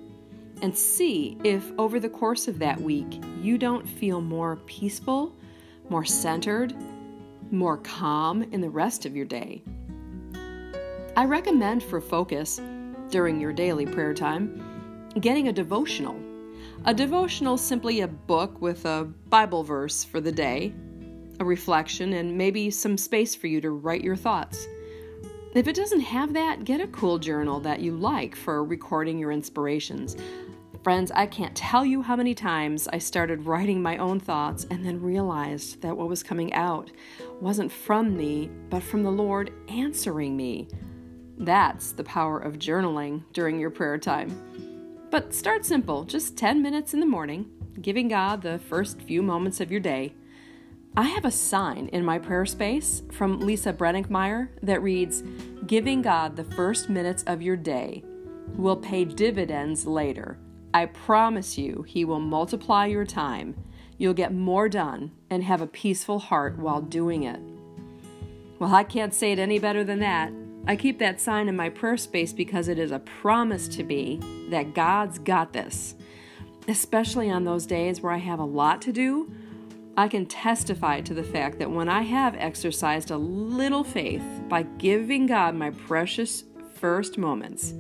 and 0.63 0.76
see 0.76 1.38
if 1.43 1.72
over 1.78 2.00
the 2.00 2.10
course 2.10 2.48
of 2.48 2.58
that 2.58 2.82
week 2.82 3.22
you 3.43 3.60
don't 3.60 3.88
feel 3.88 4.22
more 4.22 4.56
peaceful, 4.65 5.36
more 5.88 6.04
centered, 6.04 6.74
more 7.52 7.78
calm 7.78 8.41
in 8.52 8.60
the 8.60 8.72
rest 8.72 9.06
of 9.06 9.15
your 9.15 9.26
day. 9.26 9.62
I 11.20 11.26
recommend 11.26 11.84
for 11.84 12.00
focus 12.00 12.62
during 13.10 13.42
your 13.42 13.52
daily 13.52 13.86
prayer 13.86 14.14
time 14.14 15.10
getting 15.20 15.50
a 15.50 15.52
devotional. 15.52 16.18
A 16.86 16.94
devotional 16.94 17.56
is 17.56 17.62
simply 17.62 18.00
a 18.00 18.08
book 18.08 18.62
with 18.62 18.86
a 18.86 19.04
Bible 19.28 19.66
verse 19.66 20.06
for 20.06 20.22
the 20.22 20.32
day, 20.32 20.74
a 21.42 21.44
reflection, 21.44 22.14
and 22.14 22.38
maybe 22.38 22.72
some 22.72 22.98
space 22.98 23.36
for 23.36 23.48
you 23.48 23.60
to 23.60 23.72
write 23.72 24.02
your 24.02 24.16
thoughts. 24.16 24.66
If 25.54 25.68
it 25.68 25.76
doesn't 25.76 26.00
have 26.00 26.32
that, 26.36 26.64
get 26.64 26.80
a 26.80 26.88
cool 26.88 27.20
journal 27.20 27.60
that 27.60 27.82
you 27.82 27.98
like 27.98 28.34
for 28.34 28.64
recording 28.64 29.20
your 29.20 29.34
inspirations. 29.34 30.16
Friends, 30.84 31.12
I 31.12 31.26
can't 31.26 31.54
tell 31.54 31.86
you 31.86 32.02
how 32.02 32.16
many 32.16 32.34
times 32.34 32.88
I 32.94 32.98
started 32.98 33.46
writing 33.46 33.82
my 33.82 33.98
own 33.98 34.22
thoughts 34.22 34.66
and 34.72 34.86
then 34.86 35.02
realized 35.02 35.82
that 35.82 35.98
what 35.98 36.08
was 36.08 36.24
coming 36.24 36.54
out 36.54 36.92
wasn't 37.42 37.74
from 37.74 38.16
me, 38.16 38.50
but 38.70 38.84
from 38.84 39.04
the 39.04 39.12
Lord 39.12 39.52
answering 39.68 40.38
me. 40.38 40.70
That's 41.39 41.93
the 41.93 42.04
power 42.04 42.38
of 42.38 42.60
journaling 42.60 43.23
during 43.32 43.62
your 43.62 43.69
prayer 43.69 43.97
time. 43.97 45.08
But 45.10 45.34
start 45.34 45.65
simple, 45.65 46.04
just 46.04 46.38
10 46.38 46.62
minutes 46.62 46.93
in 46.93 46.99
the 46.99 47.06
morning, 47.06 47.49
giving 47.82 48.10
God 48.10 48.41
the 48.41 48.60
first 48.60 49.02
few 49.02 49.21
moments 49.21 49.62
of 49.62 49.71
your 49.71 49.80
day. 49.80 50.13
I 50.97 51.04
have 51.04 51.23
a 51.23 51.32
sign 51.32 51.88
in 51.93 52.04
my 52.04 52.19
prayer 52.19 52.45
space 52.45 53.04
from 53.12 53.39
Lisa 53.39 53.71
Brenninkmeyer 53.71 54.49
that 54.62 54.84
reads, 54.84 55.23
Giving 55.65 56.02
God 56.02 56.36
the 56.36 56.43
first 56.43 56.89
minutes 56.89 57.23
of 57.23 57.41
your 57.41 57.56
day 57.56 58.04
will 58.58 58.75
pay 58.75 59.06
dividends 59.06 59.86
later. 59.86 60.38
I 60.73 60.88
promise 60.88 61.58
you, 61.58 61.84
He 61.88 62.04
will 62.04 62.19
multiply 62.19 62.88
your 62.88 63.06
time. 63.06 63.56
You'll 63.97 64.13
get 64.13 64.34
more 64.34 64.67
done 64.67 65.12
and 65.30 65.43
have 65.43 65.62
a 65.62 65.67
peaceful 65.67 66.19
heart 66.19 66.60
while 66.60 66.82
doing 66.82 67.23
it. 67.23 67.39
Well, 68.60 68.75
I 68.75 68.84
can't 68.84 69.13
say 69.13 69.32
it 69.32 69.39
any 69.39 69.58
better 69.58 69.86
than 69.86 69.99
that. 69.99 70.34
I 70.67 70.76
keep 70.76 71.00
that 71.00 71.19
sign 71.19 71.48
in 71.48 71.56
my 71.56 71.69
prayer 71.69 71.98
space 71.98 72.34
because 72.34 72.67
it 72.67 72.78
is 72.78 72.91
a 72.91 73.00
promise 73.00 73.67
to 73.69 73.84
me 73.84 74.19
that 74.50 74.74
God's 74.74 75.17
got 75.19 75.54
this. 75.54 75.95
Especially 76.67 77.32
on 77.32 77.43
those 77.43 77.65
days 77.65 78.02
where 78.02 78.12
I 78.12 78.17
have 78.17 78.39
a 78.39 78.45
lot 78.45 78.82
to 78.84 78.91
do, 78.91 79.32
I 79.98 80.08
can 80.08 80.26
testify 80.26 81.02
to 81.02 81.13
the 81.13 81.24
fact 81.24 81.60
that 81.60 81.72
when 81.72 81.89
I 81.89 82.04
have 82.04 82.36
exercised 82.36 83.12
a 83.12 83.17
little 83.17 83.84
faith 83.84 84.24
by 84.48 84.63
giving 84.63 85.26
God 85.26 85.56
my 85.56 85.72
precious 85.72 86.43
first 86.76 87.17
moments, 87.17 87.74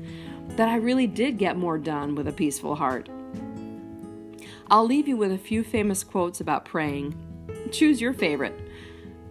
that 0.57 0.67
I 0.67 0.75
really 0.75 1.07
did 1.07 1.37
get 1.37 1.57
more 1.57 1.77
done 1.77 2.15
with 2.15 2.27
a 2.27 2.33
peaceful 2.33 2.75
heart. 2.75 3.07
I'll 4.71 4.85
leave 4.85 5.07
you 5.07 5.15
with 5.15 5.31
a 5.31 5.37
few 5.37 5.63
famous 5.63 6.03
quotes 6.03 6.41
about 6.41 6.65
praying. 6.65 7.15
Choose 7.71 8.01
your 8.01 8.13
favorite. 8.13 8.59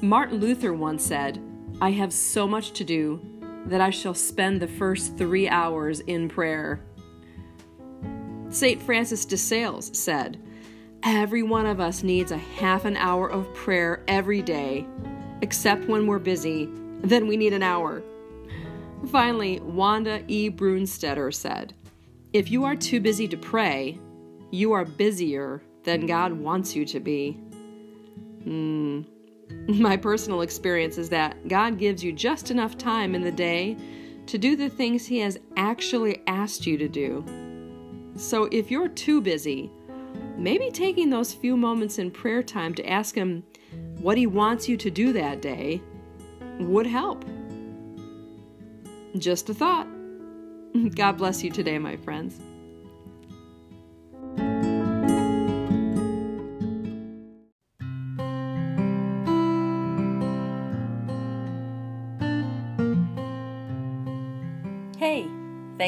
Martin 0.00 0.38
Luther 0.38 0.72
once 0.72 1.04
said, 1.04 1.42
I 1.80 1.90
have 1.90 2.12
so 2.12 2.46
much 2.46 2.72
to 2.72 2.84
do 2.84 3.20
that 3.66 3.80
I 3.80 3.90
shall 3.90 4.14
spend 4.14 4.60
the 4.60 4.68
first 4.68 5.16
three 5.16 5.48
hours 5.48 6.00
in 6.00 6.28
prayer. 6.28 6.80
St. 8.50 8.80
Francis 8.82 9.24
de 9.24 9.36
Sales 9.36 9.96
said, 9.96 10.42
Every 11.02 11.42
one 11.42 11.66
of 11.66 11.80
us 11.80 12.02
needs 12.02 12.32
a 12.32 12.38
half 12.38 12.84
an 12.84 12.96
hour 12.96 13.30
of 13.30 13.52
prayer 13.54 14.02
every 14.08 14.42
day, 14.42 14.86
except 15.42 15.86
when 15.86 16.06
we're 16.06 16.18
busy, 16.18 16.68
then 17.02 17.26
we 17.26 17.36
need 17.36 17.52
an 17.52 17.62
hour. 17.62 18.02
Finally, 19.10 19.60
Wanda 19.60 20.24
E. 20.26 20.50
Brunstetter 20.50 21.32
said, 21.32 21.74
If 22.32 22.50
you 22.50 22.64
are 22.64 22.74
too 22.74 23.00
busy 23.00 23.28
to 23.28 23.36
pray, 23.36 23.98
you 24.50 24.72
are 24.72 24.84
busier 24.84 25.62
than 25.84 26.06
God 26.06 26.32
wants 26.32 26.74
you 26.74 26.84
to 26.86 27.00
be. 27.00 27.32
Hmm. 28.42 29.02
My 29.68 29.96
personal 29.96 30.42
experience 30.42 30.98
is 30.98 31.08
that 31.10 31.48
God 31.48 31.78
gives 31.78 32.02
you 32.02 32.12
just 32.12 32.50
enough 32.50 32.76
time 32.76 33.14
in 33.14 33.22
the 33.22 33.32
day 33.32 33.76
to 34.26 34.38
do 34.38 34.56
the 34.56 34.68
things 34.68 35.06
He 35.06 35.18
has 35.20 35.38
actually 35.56 36.22
asked 36.26 36.66
you 36.66 36.76
to 36.78 36.88
do. 36.88 37.24
So 38.16 38.44
if 38.50 38.70
you're 38.70 38.88
too 38.88 39.20
busy, 39.20 39.70
maybe 40.36 40.70
taking 40.70 41.10
those 41.10 41.34
few 41.34 41.56
moments 41.56 41.98
in 41.98 42.10
prayer 42.10 42.42
time 42.42 42.74
to 42.74 42.88
ask 42.88 43.14
Him 43.14 43.44
what 44.00 44.18
He 44.18 44.26
wants 44.26 44.68
you 44.68 44.76
to 44.76 44.90
do 44.90 45.12
that 45.12 45.40
day 45.42 45.80
would 46.58 46.86
help. 46.86 47.24
Just 49.16 49.48
a 49.48 49.54
thought. 49.54 49.86
God 50.94 51.12
bless 51.18 51.42
you 51.42 51.50
today, 51.50 51.78
my 51.78 51.96
friends. 51.96 52.38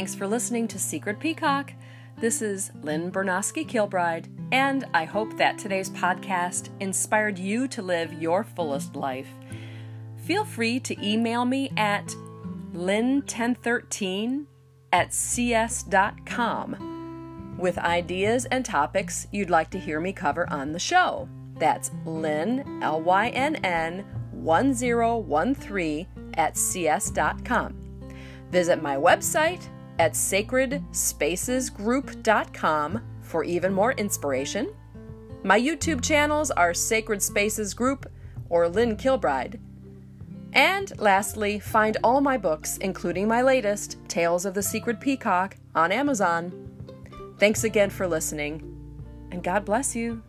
Thanks 0.01 0.15
for 0.15 0.27
listening 0.27 0.67
to 0.67 0.79
Secret 0.79 1.21
Peacock. 1.21 1.75
This 2.17 2.41
is 2.41 2.71
Lynn 2.81 3.13
Bernosky 3.13 3.69
Kilbride 3.69 4.31
And 4.51 4.87
I 4.95 5.05
hope 5.05 5.37
that 5.37 5.59
today's 5.59 5.91
podcast 5.91 6.71
inspired 6.81 7.39
you 7.39 7.69
to 7.69 7.83
live 7.83 8.15
your 8.15 8.43
fullest 8.43 8.97
life. 8.97 9.29
Feel 10.25 10.47
free 10.47 10.81
to 10.81 11.07
email 11.07 11.45
me 11.45 11.71
at 11.77 12.07
lynn1013 12.73 14.47
at 14.91 15.13
cs.com 15.13 16.77
with 17.59 17.77
ideas 17.77 18.47
and 18.47 18.65
topics 18.65 19.27
you'd 19.31 19.51
like 19.51 19.69
to 19.69 19.79
hear 19.79 20.01
me 20.01 20.15
cover 20.15 20.49
on 20.51 20.73
the 20.73 20.79
show. 20.79 21.29
That's 21.59 21.91
lynn, 22.07 22.81
L 22.83 23.03
Y 23.03 23.29
N 23.29 23.57
N, 23.57 24.07
1013 24.31 26.07
at 26.39 26.57
cs.com. 26.57 27.75
Visit 28.51 28.83
my 28.83 28.97
website 28.97 29.69
at 30.01 30.15
sacredspacesgroup.com 30.15 33.01
for 33.21 33.45
even 33.45 33.73
more 33.73 33.93
inspiration. 33.93 34.75
My 35.45 35.61
YouTube 35.61 36.03
channels 36.03 36.51
are 36.51 36.73
Sacred 36.73 37.23
Spaces 37.23 37.75
Group 37.75 38.11
or 38.49 38.67
Lynn 38.67 38.97
Kilbride. 38.97 39.61
And 40.55 40.99
lastly, 40.99 41.61
find 41.61 41.99
all 42.03 42.23
my 42.23 42.39
books, 42.39 42.79
including 42.79 43.29
my 43.29 43.43
latest, 43.43 43.99
Tales 44.09 44.47
of 44.47 44.55
the 44.55 44.63
Secret 44.63 45.01
Peacock, 45.01 45.59
on 45.75 45.93
Amazon. 45.93 46.51
Thanks 47.39 47.65
again 47.65 47.91
for 47.91 48.09
listening, 48.09 48.63
and 49.31 49.45
God 49.45 49.67
bless 49.67 49.95
you. 49.95 50.23